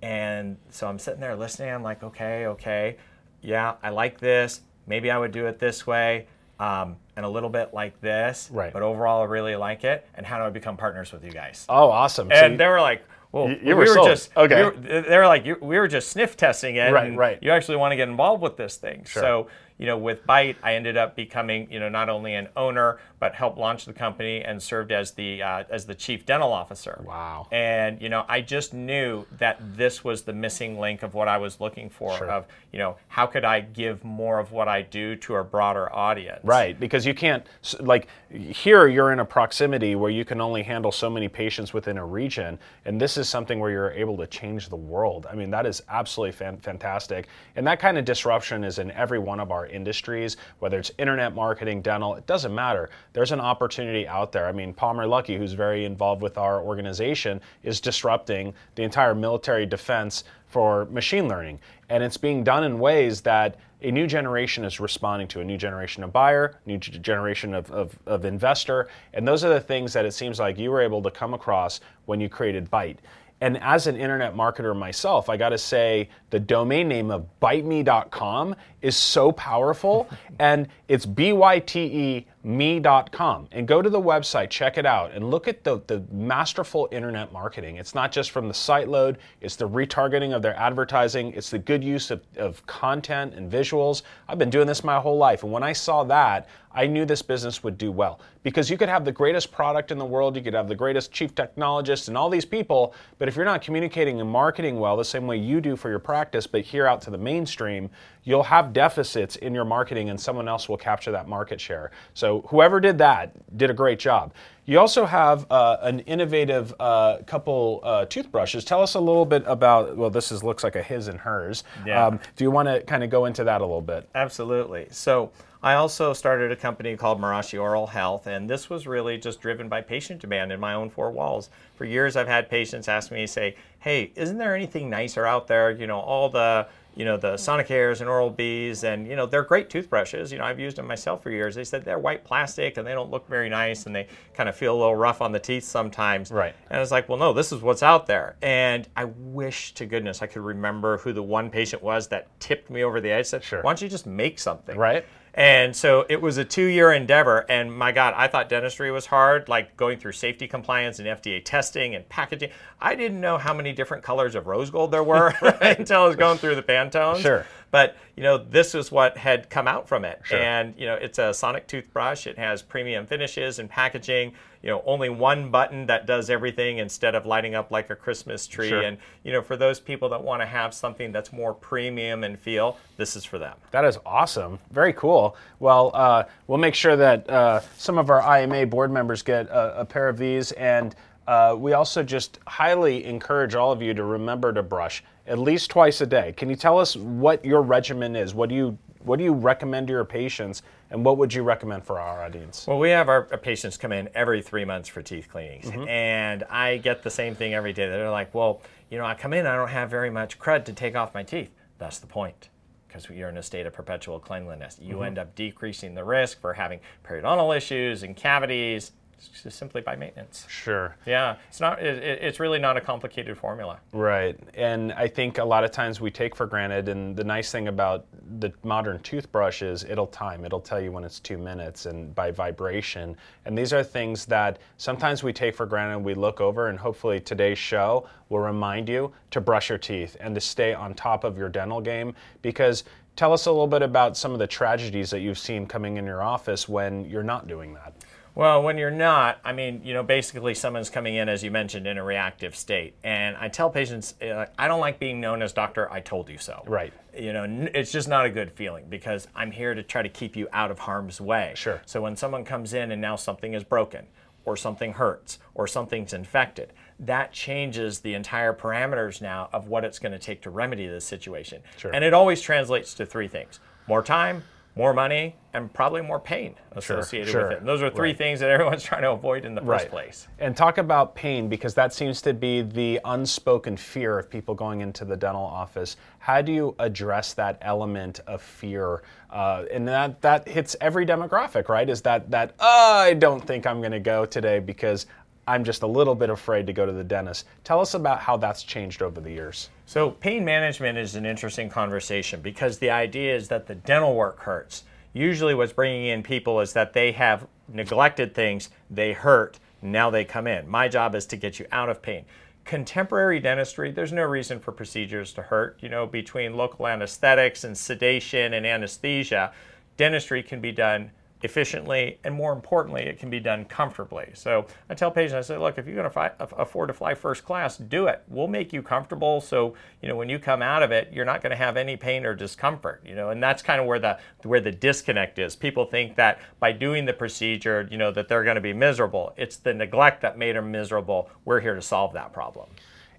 And 0.01 0.57
so 0.69 0.87
I'm 0.87 0.99
sitting 0.99 1.21
there 1.21 1.35
listening. 1.37 1.73
I'm 1.73 1.83
like, 1.83 2.03
"Okay, 2.03 2.47
okay, 2.47 2.97
yeah, 3.41 3.75
I 3.81 3.89
like 3.89 4.19
this. 4.19 4.61
Maybe 4.87 5.09
I 5.09 5.17
would 5.17 5.31
do 5.31 5.47
it 5.47 5.57
this 5.57 5.87
way." 5.87 6.27
Um, 6.59 6.97
and 7.15 7.25
a 7.25 7.29
little 7.29 7.49
bit 7.49 7.73
like 7.73 8.01
this, 8.01 8.49
right. 8.51 8.73
but 8.73 8.81
overall 8.81 9.21
I 9.21 9.25
really 9.25 9.55
like 9.55 9.85
it. 9.85 10.05
And 10.15 10.25
how 10.25 10.37
do 10.39 10.43
I 10.43 10.49
become 10.49 10.75
partners 10.75 11.13
with 11.13 11.23
you 11.23 11.31
guys? 11.31 11.65
Oh, 11.69 11.89
awesome! 11.89 12.29
And 12.29 12.39
so 12.39 12.47
you, 12.47 12.57
they 12.57 12.67
were 12.67 12.81
like, 12.81 13.01
well, 13.31 13.49
you, 13.49 13.57
you 13.61 13.75
we 13.75 13.85
were, 13.85 13.95
just 13.95 14.35
okay. 14.35 14.55
We 14.55 14.63
were, 14.63 15.01
they 15.01 15.17
were 15.17 15.27
like, 15.27 15.45
we 15.45 15.77
were 15.77 15.87
just 15.87 16.09
sniff 16.09 16.35
testing 16.35 16.77
it. 16.77 16.91
Right, 16.91 17.15
right. 17.15 17.39
You 17.41 17.51
actually 17.51 17.77
want 17.77 17.91
to 17.91 17.95
get 17.95 18.09
involved 18.09 18.41
with 18.41 18.57
this 18.57 18.77
thing. 18.77 19.03
Sure. 19.05 19.21
So 19.21 19.47
you 19.79 19.85
know, 19.85 19.97
with 19.97 20.27
Byte, 20.27 20.57
I 20.61 20.75
ended 20.75 20.97
up 20.97 21.15
becoming, 21.15 21.71
you 21.71 21.79
know, 21.79 21.87
not 21.89 22.09
only 22.09 22.35
an 22.35 22.49
owner 22.55 22.99
but 23.19 23.35
helped 23.35 23.57
launch 23.57 23.85
the 23.85 23.93
company 23.93 24.41
and 24.41 24.61
served 24.61 24.91
as 24.91 25.11
the 25.11 25.43
uh, 25.43 25.63
as 25.69 25.85
the 25.85 25.95
chief 25.95 26.25
dental 26.25 26.51
officer. 26.53 27.03
Wow. 27.05 27.47
And 27.51 28.01
you 28.01 28.09
know, 28.09 28.25
I 28.27 28.41
just 28.41 28.73
knew 28.73 29.25
that 29.37 29.59
this 29.75 30.03
was 30.03 30.23
the 30.23 30.33
missing 30.33 30.79
link 30.79 31.03
of 31.03 31.13
what 31.13 31.27
I 31.27 31.37
was 31.37 31.59
looking 31.59 31.89
for. 31.89 32.17
Sure. 32.17 32.29
Of 32.29 32.47
you 32.71 32.79
know, 32.79 32.97
how 33.07 33.25
could 33.25 33.43
I 33.43 33.61
give 33.61 34.03
more 34.03 34.39
of 34.39 34.51
what 34.51 34.67
I 34.67 34.81
do 34.81 35.15
to 35.17 35.35
a 35.35 35.43
broader 35.43 35.93
audience? 35.93 36.39
Right, 36.43 36.79
because 36.79 37.05
you 37.05 37.13
can't 37.13 37.45
like 37.79 38.07
here 38.29 38.87
you're 38.87 39.11
in 39.11 39.19
a 39.19 39.25
proximity 39.25 39.95
where 39.95 40.11
you 40.11 40.23
can 40.23 40.39
only 40.39 40.63
handle 40.63 40.91
so 40.91 41.09
many 41.09 41.27
patients 41.27 41.73
within 41.73 41.97
a 41.97 42.05
region, 42.05 42.57
and 42.85 42.99
this 42.99 43.17
is 43.17 43.27
something 43.27 43.59
where 43.59 43.71
you're 43.71 43.91
able 43.91 44.17
to 44.17 44.27
change 44.27 44.69
the 44.69 44.75
world. 44.75 45.27
I 45.29 45.35
mean, 45.35 45.49
that 45.51 45.65
is 45.65 45.81
absolutely 45.89 46.31
fan- 46.33 46.57
fantastic, 46.57 47.27
and 47.55 47.67
that 47.67 47.79
kind 47.79 47.97
of 47.97 48.05
disruption 48.05 48.63
is 48.63 48.79
in 48.79 48.91
every 48.91 49.19
one 49.19 49.39
of 49.39 49.51
our 49.51 49.67
industries, 49.67 50.37
whether 50.59 50.79
it's 50.79 50.91
internet 50.97 51.35
marketing, 51.35 51.81
dental, 51.81 52.15
it 52.15 52.25
doesn't 52.25 52.53
matter. 52.53 52.89
There's 53.13 53.31
an 53.31 53.39
opportunity 53.39 54.07
out 54.07 54.31
there. 54.31 54.47
I 54.47 54.51
mean, 54.51 54.73
Palmer 54.73 55.05
Luckey, 55.05 55.37
who's 55.37 55.53
very 55.53 55.85
involved 55.85 56.21
with 56.21 56.37
our 56.37 56.61
organization, 56.61 57.41
is 57.63 57.81
disrupting 57.81 58.53
the 58.75 58.83
entire 58.83 59.15
military 59.15 59.65
defense 59.65 60.23
for 60.47 60.85
machine 60.85 61.27
learning. 61.27 61.59
And 61.89 62.03
it's 62.03 62.17
being 62.17 62.43
done 62.43 62.63
in 62.63 62.79
ways 62.79 63.21
that 63.21 63.57
a 63.81 63.91
new 63.91 64.07
generation 64.07 64.65
is 64.65 64.79
responding 64.79 65.27
to 65.29 65.39
a 65.39 65.43
new 65.43 65.57
generation 65.57 66.03
of 66.03 66.11
buyer, 66.11 66.59
new 66.65 66.77
generation 66.77 67.53
of, 67.53 67.71
of, 67.71 67.97
of, 68.05 68.25
investor. 68.25 68.89
And 69.13 69.27
those 69.27 69.43
are 69.45 69.49
the 69.49 69.61
things 69.61 69.93
that 69.93 70.05
it 70.05 70.11
seems 70.11 70.39
like 70.39 70.57
you 70.57 70.69
were 70.69 70.81
able 70.81 71.01
to 71.03 71.11
come 71.11 71.33
across 71.33 71.79
when 72.05 72.19
you 72.19 72.27
created 72.27 72.69
Byte. 72.69 72.97
And 73.41 73.57
as 73.63 73.87
an 73.87 73.95
internet 73.95 74.35
marketer 74.35 74.75
myself, 74.75 75.29
I 75.29 75.37
got 75.37 75.49
to 75.49 75.57
say 75.57 76.09
the 76.29 76.39
domain 76.39 76.87
name 76.87 77.09
of 77.09 77.25
byteme.com 77.41 78.55
is 78.81 78.97
so 78.97 79.31
powerful. 79.31 80.09
and 80.39 80.67
it's 80.87 81.05
B 81.05 81.33
Y 81.33 81.59
T 81.59 81.79
E 81.79 82.27
me.com 82.43 83.47
and 83.51 83.67
go 83.67 83.81
to 83.81 83.89
the 83.89 83.99
website, 83.99 84.49
check 84.49 84.77
it 84.77 84.85
out, 84.85 85.11
and 85.11 85.29
look 85.29 85.47
at 85.47 85.63
the, 85.63 85.81
the 85.87 86.01
masterful 86.11 86.87
internet 86.91 87.33
marketing. 87.33 87.75
It's 87.75 87.93
not 87.93 88.11
just 88.11 88.31
from 88.31 88.47
the 88.47 88.53
site 88.53 88.87
load, 88.87 89.17
it's 89.41 89.57
the 89.57 89.67
retargeting 89.67 90.33
of 90.33 90.41
their 90.41 90.55
advertising, 90.55 91.33
it's 91.33 91.49
the 91.49 91.59
good 91.59 91.83
use 91.83 92.11
of, 92.11 92.21
of 92.37 92.65
content 92.65 93.33
and 93.33 93.51
visuals. 93.51 94.03
I've 94.27 94.37
been 94.37 94.49
doing 94.49 94.67
this 94.67 94.83
my 94.83 94.99
whole 94.99 95.17
life, 95.17 95.43
and 95.43 95.51
when 95.51 95.63
I 95.63 95.73
saw 95.73 96.03
that, 96.05 96.47
I 96.79 96.87
knew 96.87 97.03
this 97.03 97.21
business 97.21 97.61
would 97.61 97.77
do 97.77 97.91
well 97.91 98.21
because 98.41 98.69
you 98.69 98.77
could 98.77 98.87
have 98.87 99.03
the 99.03 99.11
greatest 99.11 99.51
product 99.51 99.91
in 99.91 99.97
the 99.97 100.05
world, 100.05 100.37
you 100.37 100.41
could 100.41 100.53
have 100.53 100.69
the 100.69 100.75
greatest 100.75 101.11
chief 101.11 101.35
technologist 101.35 102.07
and 102.07 102.17
all 102.17 102.29
these 102.29 102.45
people, 102.45 102.93
but 103.17 103.27
if 103.27 103.35
you're 103.35 103.43
not 103.43 103.61
communicating 103.61 104.21
and 104.21 104.29
marketing 104.29 104.79
well 104.79 104.95
the 104.95 105.03
same 105.03 105.27
way 105.27 105.35
you 105.35 105.59
do 105.59 105.75
for 105.75 105.89
your 105.89 105.99
practice, 105.99 106.47
but 106.47 106.61
here 106.61 106.87
out 106.87 107.01
to 107.01 107.09
the 107.09 107.17
mainstream, 107.17 107.89
you'll 108.23 108.43
have 108.43 108.71
deficits 108.71 109.35
in 109.35 109.53
your 109.53 109.65
marketing 109.65 110.09
and 110.09 110.17
someone 110.17 110.47
else 110.47 110.69
will 110.69 110.77
capture 110.77 111.11
that 111.11 111.27
market 111.27 111.59
share. 111.59 111.91
So 112.13 112.45
whoever 112.47 112.79
did 112.79 112.97
that 112.99 113.57
did 113.57 113.69
a 113.69 113.73
great 113.73 113.99
job. 113.99 114.31
You 114.69 114.79
also 114.79 115.07
have 115.07 115.47
uh, 115.49 115.77
an 115.81 116.01
innovative 116.01 116.75
uh, 116.79 117.17
couple 117.25 117.79
uh, 117.81 118.05
toothbrushes. 118.05 118.63
Tell 118.63 118.83
us 118.83 118.93
a 118.93 118.99
little 118.99 119.25
bit 119.25 119.41
about. 119.47 119.97
Well, 119.97 120.11
this 120.11 120.31
is 120.31 120.43
looks 120.43 120.63
like 120.63 120.75
a 120.75 120.83
his 120.83 121.07
and 121.07 121.19
hers. 121.19 121.63
Yeah. 121.87 122.05
Um, 122.05 122.19
do 122.35 122.43
you 122.43 122.51
want 122.51 122.67
to 122.67 122.83
kind 122.83 123.03
of 123.03 123.09
go 123.09 123.25
into 123.25 123.43
that 123.45 123.61
a 123.61 123.65
little 123.65 123.81
bit? 123.81 124.07
Absolutely. 124.13 124.85
So 124.91 125.31
I 125.63 125.73
also 125.73 126.13
started 126.13 126.51
a 126.51 126.55
company 126.55 126.95
called 126.95 127.19
Marashi 127.19 127.59
Oral 127.59 127.87
Health, 127.87 128.27
and 128.27 128.47
this 128.47 128.69
was 128.69 128.85
really 128.85 129.17
just 129.17 129.41
driven 129.41 129.69
by 129.69 129.81
patient 129.81 130.21
demand 130.21 130.51
in 130.51 130.59
my 130.59 130.75
own 130.75 130.91
four 130.91 131.09
walls. 131.09 131.49
For 131.73 131.85
years, 131.85 132.15
I've 132.15 132.27
had 132.27 132.47
patients 132.47 132.87
ask 132.87 133.11
me, 133.11 133.25
say, 133.25 133.55
"Hey, 133.79 134.11
isn't 134.15 134.37
there 134.37 134.55
anything 134.55 134.87
nicer 134.87 135.25
out 135.25 135.47
there? 135.47 135.71
You 135.71 135.87
know, 135.87 135.99
all 135.99 136.29
the 136.29 136.67
you 136.95 137.05
know, 137.05 137.17
the 137.17 137.33
Sonicares 137.33 138.01
and 138.01 138.09
Oral 138.09 138.29
B's, 138.29 138.83
and 138.83 139.07
you 139.07 139.15
know, 139.15 139.25
they're 139.25 139.43
great 139.43 139.69
toothbrushes. 139.69 140.31
You 140.31 140.37
know, 140.37 140.43
I've 140.43 140.59
used 140.59 140.77
them 140.77 140.87
myself 140.87 141.23
for 141.23 141.31
years. 141.31 141.55
They 141.55 141.63
said 141.63 141.85
they're 141.85 141.99
white 141.99 142.23
plastic 142.23 142.77
and 142.77 142.85
they 142.85 142.93
don't 142.93 143.09
look 143.09 143.27
very 143.27 143.49
nice, 143.49 143.85
and 143.85 143.95
they 143.95 144.07
kind 144.33 144.49
of 144.49 144.55
feel 144.55 144.75
a 144.75 144.77
little 144.77 144.95
rough 144.95 145.21
on 145.21 145.31
the 145.31 145.39
teeth 145.39 145.63
sometimes. 145.63 146.31
Right. 146.31 146.53
And 146.69 146.77
I 146.77 146.79
was 146.79 146.91
like, 146.91 147.07
well, 147.07 147.17
no, 147.17 147.33
this 147.33 147.51
is 147.51 147.61
what's 147.61 147.83
out 147.83 148.07
there. 148.07 148.35
And 148.41 148.87
I 148.95 149.05
wish 149.05 149.73
to 149.75 149.85
goodness 149.85 150.21
I 150.21 150.27
could 150.27 150.41
remember 150.41 150.97
who 150.97 151.13
the 151.13 151.23
one 151.23 151.49
patient 151.49 151.81
was 151.81 152.07
that 152.09 152.37
tipped 152.39 152.69
me 152.69 152.83
over 152.83 152.99
the 152.99 153.11
edge. 153.11 153.27
Said, 153.27 153.43
sure. 153.43 153.61
why 153.61 153.71
don't 153.71 153.81
you 153.81 153.89
just 153.89 154.05
make 154.05 154.39
something? 154.39 154.77
Right. 154.77 155.05
And 155.33 155.75
so 155.75 156.05
it 156.09 156.21
was 156.21 156.37
a 156.37 156.45
two 156.45 156.65
year 156.65 156.91
endeavor. 156.91 157.45
And 157.49 157.75
my 157.75 157.91
God, 157.91 158.13
I 158.17 158.27
thought 158.27 158.49
dentistry 158.49 158.91
was 158.91 159.05
hard, 159.05 159.47
like 159.49 159.77
going 159.77 159.99
through 159.99 160.13
safety 160.13 160.47
compliance 160.47 160.99
and 160.99 161.07
FDA 161.07 161.43
testing 161.43 161.95
and 161.95 162.07
packaging. 162.09 162.49
I 162.81 162.95
didn't 162.95 163.21
know 163.21 163.37
how 163.37 163.53
many 163.53 163.73
different 163.73 164.03
colors 164.03 164.35
of 164.35 164.47
rose 164.47 164.69
gold 164.69 164.91
there 164.91 165.03
were 165.03 165.33
until 165.61 166.01
I 166.01 166.07
was 166.07 166.15
going 166.15 166.37
through 166.37 166.55
the 166.55 166.63
Pantones. 166.63 167.21
Sure. 167.21 167.45
But 167.71 167.97
you 168.15 168.23
know, 168.23 168.37
this 168.37 168.73
is 168.73 168.91
what 168.91 169.17
had 169.17 169.49
come 169.49 169.67
out 169.67 169.87
from 169.87 170.05
it. 170.05 170.21
Sure. 170.23 170.39
And 170.39 170.73
you 170.77 170.85
know, 170.85 170.95
it's 170.95 171.19
a 171.19 171.33
sonic 171.33 171.67
toothbrush. 171.67 172.27
It 172.27 172.37
has 172.37 172.61
premium 172.61 173.05
finishes 173.05 173.59
and 173.59 173.69
packaging. 173.69 174.33
You 174.61 174.69
know, 174.69 174.83
only 174.85 175.09
one 175.09 175.49
button 175.51 175.85
that 175.85 176.05
does 176.05 176.29
everything 176.29 176.79
instead 176.79 177.15
of 177.15 177.25
lighting 177.25 177.55
up 177.55 177.71
like 177.71 177.89
a 177.89 177.95
Christmas 177.95 178.45
tree. 178.45 178.69
Sure. 178.69 178.81
And 178.81 178.97
you 179.23 179.31
know, 179.31 179.41
for 179.41 179.55
those 179.55 179.79
people 179.79 180.09
that 180.09 180.21
want 180.21 180.41
to 180.41 180.45
have 180.45 180.73
something 180.73 181.11
that's 181.11 181.31
more 181.31 181.53
premium 181.53 182.23
and 182.23 182.37
feel, 182.37 182.77
this 182.97 183.15
is 183.15 183.23
for 183.23 183.37
them. 183.37 183.55
That 183.71 183.85
is 183.85 183.97
awesome. 184.05 184.59
Very 184.71 184.93
cool. 184.93 185.37
Well, 185.59 185.91
uh, 185.93 186.25
we'll 186.47 186.57
make 186.57 186.75
sure 186.75 186.95
that 186.97 187.29
uh, 187.29 187.61
some 187.77 187.97
of 187.97 188.09
our 188.09 188.21
IMA 188.21 188.65
board 188.65 188.91
members 188.91 189.21
get 189.21 189.47
a, 189.47 189.81
a 189.81 189.85
pair 189.85 190.09
of 190.09 190.17
these 190.17 190.51
and. 190.53 190.95
Uh, 191.27 191.55
we 191.55 191.73
also 191.73 192.01
just 192.01 192.39
highly 192.47 193.05
encourage 193.05 193.53
all 193.53 193.71
of 193.71 193.83
you 193.83 193.93
to 193.93 194.03
remember 194.03 194.51
to 194.51 194.63
brush 194.63 195.03
at 195.27 195.37
least 195.37 195.69
twice 195.69 196.01
a 196.01 196.05
day. 196.07 196.33
Can 196.35 196.49
you 196.49 196.55
tell 196.55 196.79
us 196.79 196.95
what 196.95 197.45
your 197.45 197.61
regimen 197.61 198.15
is? 198.15 198.33
What 198.33 198.49
do 198.49 198.55
you 198.55 198.77
what 199.03 199.17
do 199.17 199.23
you 199.23 199.33
recommend 199.33 199.87
to 199.87 199.93
your 199.93 200.05
patients, 200.05 200.61
and 200.89 201.03
what 201.05 201.17
would 201.17 201.33
you 201.33 201.43
recommend 201.43 201.83
for 201.83 201.99
our 201.99 202.23
audience? 202.23 202.67
Well, 202.67 202.79
we 202.79 202.89
have 202.89 203.09
our, 203.09 203.27
our 203.31 203.37
patients 203.37 203.77
come 203.77 203.91
in 203.91 204.09
every 204.13 204.41
three 204.41 204.65
months 204.65 204.89
for 204.89 205.01
teeth 205.01 205.27
cleanings, 205.29 205.65
mm-hmm. 205.65 205.87
and 205.87 206.43
I 206.43 206.77
get 206.77 207.03
the 207.03 207.09
same 207.09 207.35
thing 207.35 207.53
every 207.53 207.73
day. 207.73 207.87
They're 207.87 208.11
like, 208.11 208.33
"Well, 208.33 208.61
you 208.89 208.97
know, 208.97 209.05
I 209.05 209.15
come 209.15 209.33
in, 209.33 209.45
I 209.45 209.55
don't 209.55 209.69
have 209.69 209.89
very 209.89 210.09
much 210.09 210.39
crud 210.39 210.65
to 210.65 210.73
take 210.73 210.95
off 210.95 211.13
my 211.13 211.23
teeth." 211.23 211.51
That's 211.77 211.99
the 211.99 212.07
point 212.07 212.49
because 212.87 213.07
you're 213.09 213.29
in 213.29 213.37
a 213.37 213.43
state 213.43 213.67
of 213.67 213.73
perpetual 213.73 214.19
cleanliness. 214.19 214.77
You 214.81 214.95
mm-hmm. 214.95 215.03
end 215.03 215.19
up 215.19 215.35
decreasing 215.35 215.93
the 215.93 216.03
risk 216.03 216.41
for 216.41 216.53
having 216.53 216.79
periodontal 217.03 217.55
issues 217.55 218.03
and 218.03 218.15
cavities 218.15 218.91
just 219.27 219.57
simply 219.57 219.81
by 219.81 219.95
maintenance. 219.95 220.45
Sure. 220.47 220.95
Yeah, 221.05 221.37
it's 221.47 221.59
not. 221.59 221.81
It, 221.81 222.03
it's 222.03 222.39
really 222.39 222.59
not 222.59 222.77
a 222.77 222.81
complicated 222.81 223.37
formula. 223.37 223.79
Right, 223.91 224.39
and 224.53 224.93
I 224.93 225.07
think 225.07 225.37
a 225.37 225.43
lot 225.43 225.63
of 225.63 225.71
times 225.71 225.99
we 225.99 226.11
take 226.11 226.35
for 226.35 226.45
granted. 226.45 226.89
And 226.89 227.15
the 227.15 227.23
nice 227.23 227.51
thing 227.51 227.67
about 227.67 228.05
the 228.39 228.51
modern 228.63 228.99
toothbrush 228.99 229.61
is 229.61 229.83
it'll 229.83 230.07
time. 230.07 230.45
It'll 230.45 230.59
tell 230.59 230.79
you 230.79 230.91
when 230.91 231.03
it's 231.03 231.19
two 231.19 231.37
minutes, 231.37 231.85
and 231.85 232.13
by 232.15 232.31
vibration. 232.31 233.15
And 233.45 233.57
these 233.57 233.73
are 233.73 233.83
things 233.83 234.25
that 234.25 234.59
sometimes 234.77 235.23
we 235.23 235.33
take 235.33 235.55
for 235.55 235.65
granted. 235.65 235.99
We 235.99 236.13
look 236.13 236.41
over, 236.41 236.67
and 236.67 236.79
hopefully 236.79 237.19
today's 237.19 237.57
show 237.57 238.07
will 238.29 238.39
remind 238.39 238.87
you 238.87 239.11
to 239.31 239.41
brush 239.41 239.69
your 239.69 239.77
teeth 239.77 240.15
and 240.19 240.33
to 240.35 240.41
stay 240.41 240.73
on 240.73 240.93
top 240.93 241.23
of 241.23 241.37
your 241.37 241.49
dental 241.49 241.81
game 241.81 242.13
because 242.41 242.83
tell 243.15 243.33
us 243.33 243.47
a 243.47 243.51
little 243.51 243.67
bit 243.67 243.81
about 243.81 244.15
some 244.15 244.31
of 244.31 244.39
the 244.39 244.47
tragedies 244.47 245.09
that 245.09 245.19
you've 245.19 245.37
seen 245.37 245.65
coming 245.65 245.97
in 245.97 246.05
your 246.05 246.21
office 246.21 246.69
when 246.69 247.03
you're 247.09 247.23
not 247.23 247.47
doing 247.47 247.73
that. 247.73 247.93
Well, 248.39 248.63
when 248.63 248.77
you're 248.77 248.89
not, 248.89 249.41
I 249.43 249.51
mean, 249.51 249.81
you 249.83 249.93
know, 249.93 250.01
basically 250.01 250.53
someone's 250.53 250.89
coming 250.89 251.15
in, 251.15 251.27
as 251.27 251.43
you 251.43 251.51
mentioned, 251.51 251.85
in 251.85 251.97
a 251.97 252.03
reactive 252.05 252.55
state. 252.55 252.93
And 253.03 253.35
I 253.35 253.49
tell 253.49 253.69
patients, 253.69 254.13
uh, 254.21 254.45
I 254.57 254.69
don't 254.69 254.79
like 254.79 254.97
being 254.97 255.19
known 255.19 255.41
as 255.41 255.51
doctor, 255.51 255.91
I 255.91 255.99
told 255.99 256.29
you 256.29 256.37
so. 256.37 256.63
Right. 256.65 256.93
You 257.13 257.33
know, 257.33 257.67
it's 257.73 257.91
just 257.91 258.07
not 258.07 258.25
a 258.25 258.29
good 258.29 258.53
feeling 258.53 258.85
because 258.87 259.27
I'm 259.35 259.51
here 259.51 259.73
to 259.73 259.83
try 259.83 260.03
to 260.03 260.07
keep 260.07 260.37
you 260.37 260.47
out 260.53 260.71
of 260.71 260.79
harm's 260.79 261.19
way. 261.19 261.51
Sure. 261.57 261.81
So 261.85 262.01
when 262.01 262.15
someone 262.15 262.45
comes 262.45 262.73
in 262.73 262.93
and 262.93 263.01
now 263.01 263.17
something 263.17 263.53
is 263.55 263.65
broken, 263.65 264.05
or 264.45 264.55
something 264.55 264.93
hurts, 264.93 265.37
or 265.53 265.67
something's 265.67 266.13
infected, 266.13 266.71
that 266.97 267.33
changes 267.33 267.99
the 267.99 268.13
entire 268.13 268.53
parameters 268.53 269.21
now 269.21 269.49
of 269.51 269.67
what 269.67 269.83
it's 269.83 269.99
going 269.99 270.13
to 270.13 270.17
take 270.17 270.41
to 270.43 270.49
remedy 270.49 270.87
this 270.87 271.03
situation. 271.03 271.61
Sure. 271.75 271.91
And 271.93 272.05
it 272.05 272.13
always 272.13 272.39
translates 272.39 272.93
to 272.93 273.05
three 273.05 273.27
things 273.27 273.59
more 273.85 274.01
time, 274.01 274.43
more 274.79 274.93
money 274.93 275.35
and 275.53 275.71
probably 275.73 276.01
more 276.01 276.21
pain 276.21 276.55
associated 276.71 277.29
sure, 277.29 277.43
with 277.43 277.51
it. 277.51 277.57
And 277.59 277.67
those 277.67 277.81
are 277.81 277.89
three 277.89 278.09
right. 278.09 278.17
things 278.17 278.39
that 278.39 278.49
everyone's 278.49 278.81
trying 278.91 279.01
to 279.01 279.11
avoid 279.11 279.43
in 279.43 279.53
the 279.53 279.59
first 279.59 279.83
right. 279.83 279.89
place. 279.89 280.29
And 280.39 280.55
talk 280.55 280.77
about 280.77 281.15
pain 281.15 281.49
because 281.49 281.73
that 281.73 281.93
seems 281.93 282.21
to 282.21 282.33
be 282.33 282.61
the 282.61 283.01
unspoken 283.03 283.75
fear 283.75 284.17
of 284.17 284.29
people 284.29 284.55
going 284.55 284.79
into 284.79 285.03
the 285.03 285.17
dental 285.17 285.43
office. 285.43 285.97
How 286.19 286.41
do 286.41 286.53
you 286.53 286.75
address 286.79 287.33
that 287.33 287.57
element 287.61 288.21
of 288.25 288.41
fear? 288.41 289.03
Uh, 289.29 289.65
and 289.69 289.85
that 289.85 290.21
that 290.21 290.47
hits 290.47 290.77
every 290.79 291.05
demographic, 291.05 291.67
right? 291.67 291.89
Is 291.89 292.01
that 292.03 292.31
that 292.31 292.53
oh, 292.61 292.99
I 292.99 293.15
don't 293.15 293.45
think 293.45 293.67
I'm 293.67 293.81
going 293.81 293.91
to 293.91 293.99
go 293.99 294.25
today 294.25 294.59
because 294.59 295.07
I'm 295.45 295.65
just 295.65 295.83
a 295.83 295.87
little 295.87 296.15
bit 296.15 296.29
afraid 296.29 296.65
to 296.67 296.73
go 296.73 296.85
to 296.85 296.93
the 296.93 297.03
dentist. 297.03 297.47
Tell 297.65 297.81
us 297.81 297.95
about 297.95 298.21
how 298.21 298.37
that's 298.37 298.63
changed 298.63 299.01
over 299.01 299.19
the 299.19 299.31
years. 299.31 299.71
So, 299.89 300.11
pain 300.11 300.45
management 300.45 300.99
is 300.99 301.15
an 301.15 301.25
interesting 301.25 301.67
conversation 301.67 302.41
because 302.41 302.77
the 302.77 302.91
idea 302.91 303.35
is 303.35 303.47
that 303.47 303.65
the 303.65 303.73
dental 303.73 304.13
work 304.13 304.41
hurts. 304.41 304.83
Usually, 305.13 305.55
what's 305.55 305.73
bringing 305.73 306.05
in 306.05 306.21
people 306.21 306.59
is 306.59 306.73
that 306.73 306.93
they 306.93 307.11
have 307.13 307.47
neglected 307.67 308.35
things, 308.35 308.69
they 308.87 309.13
hurt, 309.13 309.57
now 309.81 310.11
they 310.11 310.25
come 310.25 310.45
in. 310.45 310.69
My 310.69 310.89
job 310.89 311.15
is 311.15 311.25
to 311.25 311.37
get 311.37 311.57
you 311.57 311.65
out 311.71 311.89
of 311.89 312.03
pain. 312.03 312.25
Contemporary 312.65 313.39
dentistry, 313.39 313.89
there's 313.89 314.13
no 314.13 314.25
reason 314.25 314.59
for 314.59 314.71
procedures 314.71 315.33
to 315.33 315.41
hurt. 315.41 315.79
You 315.81 315.89
know, 315.89 316.05
between 316.05 316.55
local 316.55 316.85
anesthetics 316.85 317.63
and 317.63 317.75
sedation 317.75 318.53
and 318.53 318.67
anesthesia, 318.67 319.51
dentistry 319.97 320.43
can 320.43 320.61
be 320.61 320.71
done 320.71 321.09
efficiently, 321.41 322.19
and 322.23 322.35
more 322.35 322.51
importantly, 322.51 323.03
it 323.03 323.17
can 323.17 323.29
be 323.29 323.39
done 323.39 323.65
comfortably. 323.65 324.29
So 324.33 324.65
I 324.89 324.93
tell 324.93 325.09
patients, 325.09 325.33
I 325.33 325.41
say, 325.41 325.57
look, 325.57 325.77
if 325.77 325.85
you're 325.85 325.95
going 325.95 326.09
to 326.09 326.55
afford 326.57 326.89
to 326.89 326.93
fly 326.93 327.13
first 327.13 327.45
class, 327.45 327.77
do 327.77 328.07
it. 328.07 328.23
We'll 328.27 328.47
make 328.47 328.73
you 328.73 328.81
comfortable. 328.81 329.41
So 329.41 329.73
you 330.01 330.09
know, 330.09 330.15
when 330.15 330.29
you 330.29 330.39
come 330.39 330.61
out 330.61 330.83
of 330.83 330.91
it, 330.91 331.09
you're 331.13 331.25
not 331.25 331.41
going 331.41 331.51
to 331.51 331.55
have 331.55 331.77
any 331.77 331.95
pain 331.97 332.25
or 332.25 332.35
discomfort. 332.35 333.01
You 333.05 333.15
know, 333.15 333.29
and 333.29 333.41
that's 333.41 333.61
kind 333.61 333.79
of 333.79 333.87
where 333.87 333.99
the 333.99 334.19
where 334.43 334.61
the 334.61 334.71
disconnect 334.71 335.39
is. 335.39 335.55
People 335.55 335.85
think 335.85 336.15
that 336.15 336.39
by 336.59 336.71
doing 336.71 337.05
the 337.05 337.13
procedure, 337.13 337.87
you 337.91 337.97
know, 337.97 338.11
that 338.11 338.27
they're 338.27 338.43
going 338.43 338.55
to 338.55 338.61
be 338.61 338.73
miserable. 338.73 339.33
It's 339.37 339.57
the 339.57 339.73
neglect 339.73 340.21
that 340.21 340.37
made 340.37 340.55
them 340.55 340.71
miserable. 340.71 341.29
We're 341.45 341.59
here 341.59 341.75
to 341.75 341.81
solve 341.81 342.13
that 342.13 342.33
problem. 342.33 342.69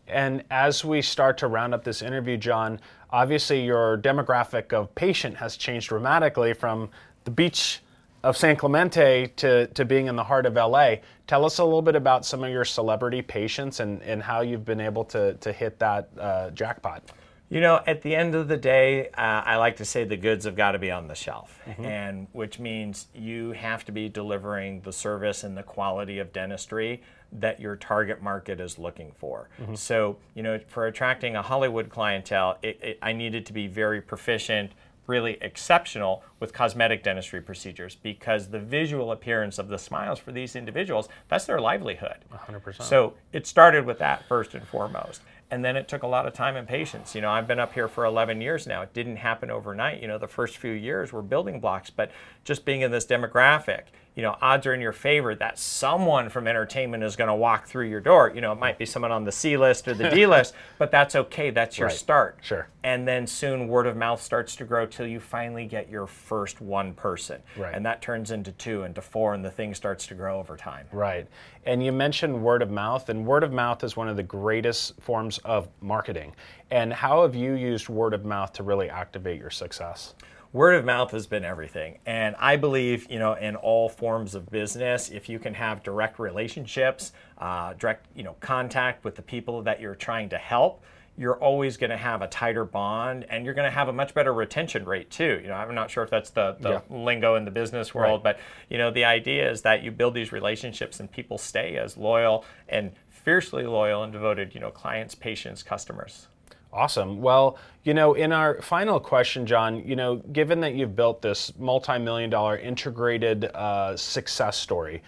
And 0.07 0.43
as 0.51 0.85
we 0.85 1.03
start 1.03 1.39
to 1.39 1.47
round 1.47 1.73
up 1.73 1.85
this 1.85 2.03
interview, 2.03 2.37
John, 2.37 2.81
obviously 3.11 3.65
your 3.65 3.97
demographic 3.99 4.73
of 4.73 4.93
patient 4.95 5.37
has 5.37 5.57
changed 5.57 5.89
dramatically 5.89 6.53
from 6.53 6.91
the 7.25 7.31
beach 7.31 7.81
of 8.23 8.37
San 8.37 8.57
Clemente 8.57 9.29
to, 9.37 9.67
to 9.69 9.85
being 9.85 10.07
in 10.07 10.17
the 10.17 10.25
heart 10.25 10.47
of 10.47 10.55
LA. 10.55 10.97
Tell 11.27 11.45
us 11.45 11.59
a 11.59 11.65
little 11.65 11.83
bit 11.83 11.97
about 11.97 12.27
some 12.27 12.45
of 12.45 12.51
your 12.51 12.65
celebrity 12.65 13.23
patients 13.23 13.81
and, 13.81 14.03
and 14.03 14.23
how 14.23 14.41
you've 14.41 14.65
been 14.65 14.81
able 14.81 15.05
to, 15.07 15.35
to 15.35 15.53
hit 15.53 15.79
that 15.79 16.11
uh, 16.19 16.51
jackpot. 16.51 17.03
You 17.51 17.61
know, 17.61 17.81
at 17.85 18.03
the 18.03 18.15
end 18.15 18.37
of 18.37 18.47
the 18.47 18.57
day, 18.57 19.09
uh, 19.09 19.43
I 19.45 19.57
like 19.57 19.77
to 19.79 19.85
say 19.85 20.05
the 20.05 20.17
goods 20.17 20.45
have 20.45 20.55
got 20.55 20.73
to 20.73 20.79
be 20.79 20.93
on 20.93 21.09
the 21.09 21.17
shelf, 21.17 21.59
mm-hmm. 21.67 21.85
and 21.85 22.27
which 22.31 22.61
means 22.61 23.09
you 23.13 23.51
have 23.53 23.85
to 23.87 23.93
be 23.93 24.09
delivering 24.09 24.83
the 24.83 24.93
service 24.93 25.43
and 25.43 25.57
the 25.57 25.65
quality 25.65 26.21
of 26.21 26.33
dentistry 26.33 27.03
that 27.33 27.61
your 27.61 27.75
target 27.75 28.23
market 28.23 28.61
is 28.61 28.79
looking 28.79 29.11
for. 29.19 29.49
Mm-hmm. 29.61 29.75
So, 29.75 30.19
you 30.35 30.45
know, 30.45 30.61
for 30.69 30.87
attracting 30.87 31.35
a 31.35 31.43
Hollywood 31.43 31.89
clientele, 31.89 32.59
it, 32.63 32.79
it, 32.83 32.99
I 33.03 33.13
needed 33.13 33.47
to 33.47 33.53
be 33.53 33.67
very 33.67 34.01
proficient 34.01 34.71
really 35.11 35.37
exceptional 35.43 36.23
with 36.39 36.55
cosmetic 36.55 37.03
dentistry 37.03 37.41
procedures 37.43 37.97
because 37.97 38.49
the 38.49 38.61
visual 38.61 39.11
appearance 39.11 39.59
of 39.59 39.69
the 39.69 39.77
smiles 39.77 40.19
for 40.21 40.31
these 40.31 40.55
individuals, 40.55 41.09
that's 41.29 41.45
their 41.45 41.61
livelihood. 41.61 42.17
100%. 42.33 42.83
So 42.83 43.15
it 43.33 43.47
started 43.47 43.85
with 43.85 43.99
that 43.99 44.27
first 44.29 44.55
and 44.55 44.67
foremost. 44.67 45.21
And 45.51 45.65
then 45.65 45.77
it 45.77 45.89
took 45.89 46.05
a 46.05 46.07
lot 46.07 46.29
of 46.29 46.33
time 46.33 46.55
and 46.55 46.67
patience. 46.67 47.13
You 47.17 47.23
know, 47.23 47.31
I've 47.31 47.49
been 47.49 47.59
up 47.59 47.75
here 47.75 47.89
for 47.89 48.05
11 48.05 48.41
years 48.41 48.69
now. 48.69 48.83
It 48.83 48.95
didn't 48.95 49.17
happen 49.17 49.51
overnight. 49.51 50.01
You 50.01 50.07
know, 50.07 50.17
the 50.17 50.29
first 50.29 50.59
few 50.59 50.71
years 50.71 51.13
were 51.13 51.23
building 51.23 51.59
blocks, 51.59 51.91
but 51.91 52.13
just 52.45 52.65
being 52.65 52.83
in 52.83 52.93
this 52.93 53.05
demographic, 53.05 53.87
you 54.17 54.23
know, 54.23 54.37
odds 54.43 54.67
are 54.67 54.75
in 54.75 54.81
your 54.81 54.93
favor 54.93 55.35
that 55.37 55.59
someone 55.59 56.29
from 56.29 56.47
entertainment 56.49 57.05
is 57.05 57.17
going 57.17 57.29
to 57.29 57.35
walk 57.35 57.67
through 57.67 57.89
your 57.89 58.01
door. 58.01 58.33
You 58.35 58.41
know, 58.41 58.53
it 58.53 58.59
might 58.59 58.77
be 58.77 58.85
someone 58.85 59.13
on 59.13 59.25
the 59.25 59.33
C 59.33 59.57
list 59.57 59.87
or 59.87 59.95
the 59.95 60.11
D 60.11 60.27
list, 60.27 60.55
but 60.79 60.91
that's 60.91 61.15
okay. 61.15 61.51
That's 61.51 61.79
your 61.79 61.89
right. 61.89 61.97
start. 61.97 62.39
Sure. 62.43 62.69
And 62.83 63.07
then 63.07 63.27
soon 63.27 63.69
word 63.69 63.87
of 63.87 63.97
mouth 63.97 64.21
starts 64.21 64.57
to 64.57 64.65
grow 64.65 64.87
till 64.87 65.07
you 65.07 65.21
finally 65.21 65.65
get 65.65 65.89
your 65.89 66.07
first 66.07 66.61
one 66.61 66.93
person. 66.95 67.41
Right. 67.57 67.75
And 67.75 67.87
that 67.87 68.03
turns 68.03 68.31
into 68.31 68.53
two, 68.53 68.83
into 68.83 69.01
four, 69.01 69.35
and 69.35 69.45
the 69.45 69.51
thing 69.51 69.75
starts 69.75 70.07
to 70.09 70.15
grow 70.15 70.39
over 70.39 70.57
time. 70.57 70.87
Right. 70.93 71.27
And 71.65 71.85
you 71.85 71.93
mentioned 71.93 72.43
word 72.43 72.63
of 72.63 72.71
mouth, 72.71 73.09
and 73.11 73.25
word 73.25 73.45
of 73.45 73.53
mouth 73.53 73.85
is 73.85 73.97
one 73.97 74.09
of 74.09 74.17
the 74.17 74.23
greatest 74.23 75.01
forms 75.01 75.39
of 75.39 75.69
marketing. 75.81 76.35
And 76.71 76.93
how 76.93 77.23
have 77.23 77.35
you 77.35 77.55
used 77.55 77.89
word 77.89 78.15
of 78.15 78.25
mouth 78.25 78.53
to 78.55 78.63
really 78.63 78.89
activate 78.91 79.39
your 79.39 79.51
success? 79.51 80.15
Word 80.53 80.75
of 80.75 80.85
mouth 80.85 81.13
has 81.13 81.27
been 81.27 81.45
everything 81.45 81.99
and 82.07 82.35
i 82.39 82.57
believe 82.57 83.07
you 83.11 83.19
know 83.19 83.35
in 83.35 83.55
all 83.57 83.89
forms 83.89 84.35
of 84.35 84.51
business 84.51 85.09
if 85.11 85.29
you 85.29 85.39
can 85.39 85.55
have 85.55 85.83
direct 85.83 86.19
relationships 86.19 87.13
uh, 87.39 87.73
direct 87.75 88.07
you 88.17 88.23
know 88.23 88.35
contact 88.41 89.05
with 89.05 89.15
the 89.15 89.23
people 89.23 89.63
that 89.63 89.81
you're 89.81 89.95
trying 89.95 90.29
to 90.29 90.39
help 90.39 90.83
you're 91.17 91.37
always 91.37 91.77
going 91.77 91.91
to 91.91 91.97
have 91.97 92.23
a 92.23 92.27
tighter 92.29 92.65
bond 92.65 93.27
and 93.29 93.45
you're 93.45 93.55
going 93.55 93.67
to 93.69 93.75
have 93.75 93.89
a 93.89 93.93
much 93.93 94.15
better 94.15 94.33
retention 94.33 94.85
rate 94.85 95.11
too 95.11 95.39
you 95.43 95.49
know 95.49 95.55
i'm 95.55 95.75
not 95.75 95.91
sure 95.91 96.03
if 96.03 96.11
that's 96.11 96.31
the, 96.31 96.57
the 96.61 96.71
yeah. 96.71 96.81
lingo 96.91 97.37
in 97.37 97.45
the 97.45 97.51
business 97.51 97.95
world 97.95 98.25
right. 98.25 98.37
but 98.37 98.41
you 98.69 98.79
know 98.79 98.91
the 98.91 99.05
idea 99.05 99.49
is 99.49 99.63
that 99.63 99.83
you 99.85 99.91
build 99.91 100.15
these 100.15 100.33
relationships 100.33 100.99
and 100.99 101.13
people 101.13 101.39
stay 101.39 101.77
as 101.77 101.97
loyal 101.97 102.45
and 102.69 102.93
fiercely 103.09 103.67
loyal 103.67 104.03
and 104.03 104.13
devoted 104.13 104.53
you 104.55 104.61
know 104.61 104.71
clients 104.71 105.15
patients 105.15 105.63
customers 105.63 106.27
Awesome. 106.73 107.21
Well, 107.21 107.59
you 107.83 107.95
know, 107.95 108.15
in 108.15 108.33
our 108.33 108.61
final 108.63 109.01
question, 109.01 109.45
John, 109.45 109.85
you 109.85 109.97
know, 109.97 110.17
given 110.17 110.61
that 110.61 110.75
you've 110.75 110.95
built 110.95 111.21
this 111.21 111.53
multi 111.59 111.99
million 111.99 112.31
dollar 112.31 112.57
integrated 112.59 113.47
uh, 113.47 113.97
success 113.97 114.57
story, 114.57 115.03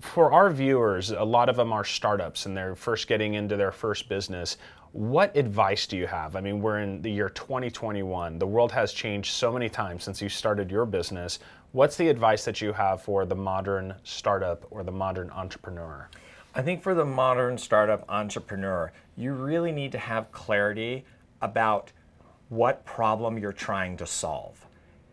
for 0.00 0.32
our 0.32 0.50
viewers, 0.50 1.10
a 1.10 1.22
lot 1.22 1.48
of 1.48 1.56
them 1.56 1.72
are 1.72 1.84
startups 1.84 2.46
and 2.46 2.56
they're 2.56 2.74
first 2.74 3.06
getting 3.08 3.34
into 3.34 3.56
their 3.56 3.72
first 3.72 4.08
business. 4.08 4.56
What 4.92 5.36
advice 5.36 5.86
do 5.86 5.96
you 5.96 6.06
have? 6.06 6.36
I 6.36 6.40
mean, 6.40 6.60
we're 6.60 6.80
in 6.80 7.02
the 7.02 7.10
year 7.10 7.28
2021. 7.28 8.38
The 8.38 8.46
world 8.46 8.72
has 8.72 8.92
changed 8.92 9.32
so 9.32 9.52
many 9.52 9.68
times 9.68 10.04
since 10.04 10.22
you 10.22 10.28
started 10.28 10.70
your 10.70 10.86
business. 10.86 11.38
What's 11.72 11.96
the 11.96 12.08
advice 12.08 12.44
that 12.46 12.60
you 12.60 12.72
have 12.72 13.02
for 13.02 13.26
the 13.26 13.34
modern 13.34 13.94
startup 14.04 14.66
or 14.70 14.82
the 14.82 14.92
modern 14.92 15.30
entrepreneur? 15.30 16.08
I 16.56 16.62
think 16.62 16.82
for 16.82 16.94
the 16.94 17.04
modern 17.04 17.58
startup 17.58 18.06
entrepreneur, 18.08 18.90
you 19.14 19.34
really 19.34 19.72
need 19.72 19.92
to 19.92 19.98
have 19.98 20.32
clarity 20.32 21.04
about 21.42 21.92
what 22.48 22.86
problem 22.86 23.36
you're 23.36 23.52
trying 23.52 23.98
to 23.98 24.06
solve. 24.06 24.64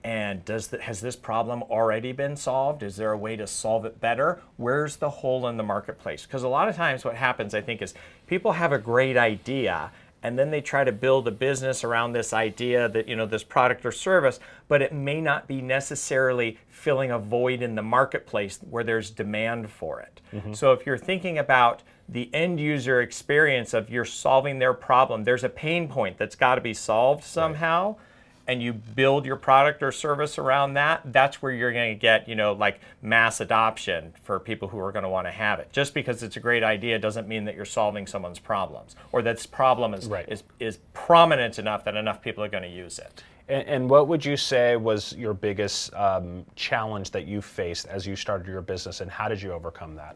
And 0.06 0.46
does 0.46 0.68
the, 0.68 0.82
has 0.82 1.02
this 1.02 1.18
problem 1.18 1.62
already 1.64 2.14
been 2.14 2.38
solved? 2.38 2.82
Is 2.82 2.96
there 2.96 3.12
a 3.12 3.18
way 3.18 3.36
to 3.36 3.46
solve 3.46 3.84
it 3.84 4.00
better? 4.00 4.42
Where's 4.56 4.96
the 4.96 5.10
hole 5.10 5.46
in 5.50 5.58
the 5.58 5.64
marketplace? 5.64 6.26
Because 6.26 6.44
a 6.44 6.48
lot 6.48 6.70
of 6.70 6.78
times 6.78 7.04
what 7.04 7.16
happens, 7.16 7.54
I 7.54 7.60
think, 7.60 7.82
is 7.82 7.94
people 8.26 8.54
have 8.54 8.72
a 8.72 8.78
great 8.78 9.18
idea 9.18 9.92
and 10.24 10.40
then 10.40 10.50
they 10.50 10.62
try 10.62 10.84
to 10.84 10.92
build 10.92 11.28
a 11.28 11.32
business 11.32 11.84
around 11.84 12.14
this 12.14 12.34
idea 12.34 12.90
that 12.90 13.08
you 13.08 13.16
know 13.16 13.26
this 13.26 13.44
product 13.44 13.86
or 13.86 13.92
service 13.92 14.40
but 14.68 14.82
it 14.82 14.94
may 14.94 15.22
not 15.22 15.48
be 15.48 15.62
necessarily 15.62 16.58
filling 16.70 17.12
a 17.12 17.20
void 17.20 17.62
in 17.62 17.76
the 17.76 17.82
marketplace 17.82 18.60
where 18.70 18.84
there's 18.84 19.12
demand 19.12 19.70
for 19.70 20.00
it 20.00 20.22
mm-hmm. 20.34 20.54
so 20.54 20.72
if 20.72 20.86
you're 20.86 20.98
thinking 20.98 21.38
about 21.38 21.84
the 22.10 22.34
end 22.34 22.60
user 22.60 23.02
experience 23.02 23.74
of 23.74 23.90
you're 23.90 24.06
solving 24.06 24.60
their 24.60 24.74
problem 24.74 25.24
there's 25.24 25.44
a 25.44 25.50
pain 25.50 25.88
point 25.88 26.18
that's 26.18 26.36
got 26.36 26.56
to 26.56 26.62
be 26.62 26.74
solved 26.74 27.24
somehow 27.24 27.90
right 27.90 27.98
and 28.48 28.62
you 28.62 28.74
build 28.74 29.26
your 29.26 29.36
product 29.36 29.82
or 29.82 29.92
service 29.92 30.38
around 30.38 30.74
that, 30.74 31.02
that's 31.06 31.42
where 31.42 31.52
you're 31.52 31.72
going 31.72 31.94
to 31.94 32.00
get, 32.00 32.28
you 32.28 32.36
know, 32.36 32.54
like 32.54 32.82
mass 33.02 33.40
adoption 33.40 34.14
for 34.24 34.40
people 34.40 34.68
who 34.68 34.80
are 34.80 34.92
going 34.92 35.04
to 35.04 35.10
want 35.10 35.28
to 35.28 35.32
have 35.32 35.60
it. 35.60 35.72
Just 35.72 35.94
because 35.94 36.24
it's 36.24 36.36
a 36.36 36.40
great 36.40 36.64
idea 36.64 37.00
doesn't 37.00 37.28
mean 37.28 37.46
that 37.46 37.56
you're 37.56 37.66
solving 37.66 38.06
someone's 38.06 38.40
problems 38.40 38.96
or 39.12 39.22
that 39.22 39.38
this 39.38 39.46
problem 39.46 39.94
is 39.94 40.08
right. 40.08 40.28
is 40.28 40.44
is 40.60 40.80
prominent 40.94 41.60
enough 41.60 41.86
that 41.86 41.96
enough 41.96 42.22
people 42.22 42.44
are 42.44 42.50
going 42.50 42.64
to 42.64 42.70
use 42.70 43.00
it. 43.00 43.24
And, 43.48 43.68
and 43.68 43.90
what 43.90 44.08
would 44.08 44.24
you 44.24 44.38
say 44.38 44.76
was 44.76 45.14
your 45.14 45.34
biggest 45.34 45.94
um, 45.94 46.46
challenge 46.56 47.12
that 47.12 47.28
you 47.28 47.42
faced 47.42 47.88
as 47.88 48.08
you 48.08 48.16
started 48.16 48.48
your 48.48 48.62
business, 48.62 49.02
and 49.02 49.12
how 49.12 49.28
did 49.28 49.42
you 49.42 49.52
overcome 49.52 49.96
that? 49.96 50.16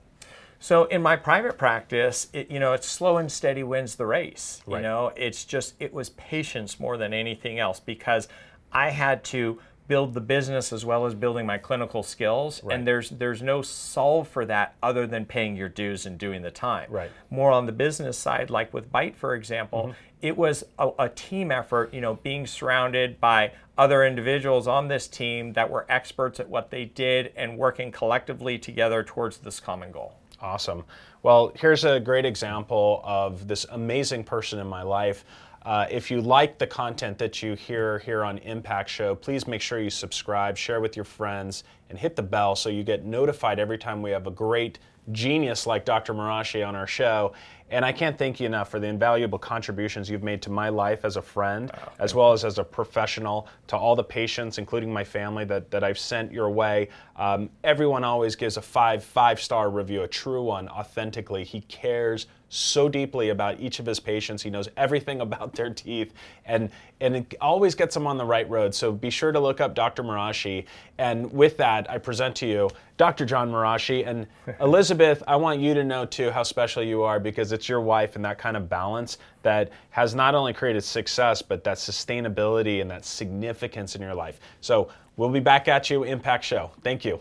So 0.60 0.86
in 0.86 1.02
my 1.02 1.16
private 1.16 1.58
practice, 1.58 2.28
it, 2.34 2.50
you 2.50 2.60
know, 2.60 2.74
it's 2.74 2.88
slow 2.88 3.18
and 3.18 3.32
steady 3.32 3.64
wins 3.64 3.96
the 3.96 4.06
race. 4.06 4.62
Right. 4.66 4.78
You 4.78 4.84
know, 4.84 5.12
it's 5.16 5.46
just 5.46 5.76
it 5.80 5.94
was 5.94 6.10
patience 6.12 6.80
more 6.80 6.98
than 6.98 7.14
anything 7.14 7.60
else 7.60 7.80
because 7.80 8.28
I 8.72 8.90
had 8.90 9.24
to 9.26 9.60
build 9.88 10.14
the 10.14 10.22
business 10.22 10.74
as 10.74 10.84
well 10.84 11.06
as 11.06 11.14
building 11.14 11.46
my 11.46 11.58
clinical 11.58 12.04
skills 12.04 12.62
right. 12.64 12.76
and 12.76 12.86
there's 12.86 13.10
there's 13.12 13.42
no 13.42 13.62
solve 13.62 14.28
for 14.28 14.46
that 14.46 14.76
other 14.84 15.08
than 15.08 15.26
paying 15.26 15.56
your 15.56 15.70
dues 15.70 16.06
and 16.06 16.18
doing 16.18 16.42
the 16.42 16.52
time 16.52 16.90
right 16.92 17.10
more 17.30 17.52
on 17.52 17.66
the 17.66 17.72
business 17.72 18.18
side 18.18 18.50
like 18.50 18.74
with 18.74 18.92
Byte 18.92 19.16
for 19.16 19.34
example 19.34 19.84
mm-hmm. 19.84 19.92
it 20.22 20.38
was 20.38 20.64
a, 20.78 20.90
a, 21.00 21.10
team 21.10 21.52
effort 21.52 21.94
you 21.94 22.02
know 22.02 22.16
being 22.16 22.46
surrounded 22.46 23.20
by 23.22 23.52
other 23.78 24.04
individuals 24.04 24.68
on 24.68 24.88
this 24.90 25.08
team 25.08 25.54
that 25.54 25.70
were 25.70 25.86
experts 25.88 26.40
at 26.40 26.50
what 26.50 26.70
they 26.70 26.84
did 26.84 27.32
and 27.36 27.58
working 27.58 27.92
collectively 27.92 28.58
together 28.60 29.04
towards 29.04 29.38
this 29.38 29.60
common 29.60 29.92
goal 29.92 30.16
Awesome. 30.40 30.84
Well, 31.24 31.52
here's 31.56 31.84
a 31.84 32.00
great 32.00 32.26
example 32.26 33.02
of 33.04 33.48
this 33.48 33.66
amazing 33.72 34.24
person 34.24 34.60
in 34.60 34.68
my 34.68 34.84
life. 34.84 35.26
Uh, 35.64 35.86
if 35.90 36.10
you 36.10 36.22
like 36.22 36.58
the 36.58 36.68
content 36.68 37.18
that 37.18 37.44
you 37.44 37.54
hear 37.56 38.00
here 38.00 38.24
on 38.24 38.38
Impact 38.40 38.90
Show, 38.90 39.16
please 39.16 39.48
make 39.48 39.62
sure 39.62 39.80
you 39.80 39.90
subscribe, 39.90 40.56
share 40.56 40.80
with 40.80 40.96
your 40.96 41.04
friends, 41.04 41.64
and 41.90 41.98
hit 42.00 42.16
the 42.16 42.24
bell 42.24 42.56
so 42.56 42.70
you 42.70 42.84
get 42.84 43.04
notified 43.04 43.60
every 43.60 43.78
time 43.78 44.02
we 44.02 44.12
have 44.12 44.28
a 44.28 44.32
great 44.32 44.80
genius 45.12 45.66
like 45.66 45.86
Dr. 45.86 46.14
Marashi 46.14 46.66
on 46.66 46.76
our 46.76 46.88
show. 46.88 47.34
And 47.70 47.84
I 47.84 47.92
can't 47.92 48.18
thank 48.18 48.40
you 48.40 48.46
enough 48.46 48.70
for 48.70 48.80
the 48.80 48.88
invaluable 48.88 49.38
contributions 49.38 50.10
you've 50.10 50.24
made 50.24 50.42
to 50.44 50.50
my 50.50 50.70
life 50.70 51.04
as 51.04 51.18
a 51.18 51.22
friend, 51.22 51.70
oh, 51.74 51.92
as 52.00 52.16
well 52.16 52.32
as 52.32 52.46
as 52.46 52.60
a 52.60 52.64
professional, 52.64 53.48
to 53.68 53.78
all 53.78 53.96
the 53.96 54.04
patients, 54.04 54.58
including 54.58 54.92
my 54.92 55.04
family, 55.04 55.44
that, 55.46 55.70
that 55.72 55.84
I've 55.84 56.00
sent 56.00 56.32
your 56.32 56.50
way. 56.50 56.88
Um, 57.18 57.50
everyone 57.64 58.04
always 58.04 58.36
gives 58.36 58.58
a 58.58 58.62
five 58.62 59.04
five 59.04 59.42
star 59.42 59.70
review, 59.70 60.04
a 60.04 60.08
true 60.08 60.44
one, 60.44 60.70
authentically. 60.70 61.44
He 61.44 61.62
cares 61.62 62.28
so 62.50 62.88
deeply 62.88 63.30
about 63.30 63.60
each 63.60 63.80
of 63.80 63.86
his 63.86 64.00
patients. 64.00 64.42
He 64.42 64.50
knows 64.50 64.70
everything 64.78 65.22
about 65.28 65.54
their 65.54 65.74
teeth, 65.74 66.14
and 66.46 66.70
and 67.00 67.16
it 67.16 67.36
always 67.42 67.76
gets 67.76 67.94
them 67.94 68.08
on 68.08 68.18
the 68.18 68.26
right 68.26 68.50
road. 68.50 68.74
So 68.74 68.92
be 68.92 69.10
sure 69.10 69.32
to 69.32 69.40
look 69.40 69.62
up 69.62 69.76
Dr. 69.76 70.04
Marashi. 70.04 70.66
And 70.98 71.32
with 71.32 71.58
that, 71.58 71.90
I 71.90 72.00
present 72.00 72.36
to 72.38 72.48
you 72.48 72.70
Dr. 72.98 73.24
John 73.26 73.52
Marashi 73.52 74.08
and 74.08 74.26
Elizabeth. 74.60 75.22
I 75.28 75.36
want 75.36 75.60
you 75.60 75.76
to 75.76 75.84
know 75.84 76.06
too 76.06 76.32
how 76.32 76.42
special 76.42 76.82
you 76.82 77.04
are 77.04 77.20
because 77.20 77.52
it's 77.58 77.68
your 77.68 77.82
wife 77.82 78.16
and 78.16 78.24
that 78.24 78.38
kind 78.38 78.56
of 78.56 78.70
balance 78.70 79.18
that 79.42 79.72
has 79.90 80.14
not 80.14 80.36
only 80.36 80.54
created 80.54 80.84
success 80.84 81.42
but 81.42 81.64
that 81.64 81.78
sustainability 81.78 82.82
and 82.82 82.90
that 82.92 83.04
significance 83.04 83.96
in 83.96 84.02
your 84.02 84.14
life. 84.14 84.40
So 84.62 84.90
we'll 85.18 85.30
be 85.30 85.40
back 85.40 85.68
at 85.68 85.90
you, 85.90 86.04
Impact 86.04 86.44
Show. 86.46 86.70
Thank 86.84 87.04
you. 87.04 87.20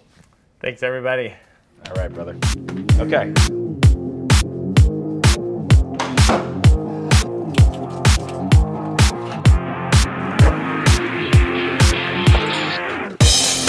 Thanks, 0.61 0.83
everybody. 0.83 1.33
All 1.89 1.95
right, 1.95 2.13
brother. 2.13 2.37
Okay. 3.01 3.33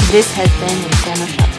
This 0.10 0.32
has 0.34 0.50
been 0.60 0.78
a 0.86 1.16
Demo 1.16 1.26
Shop 1.28 1.57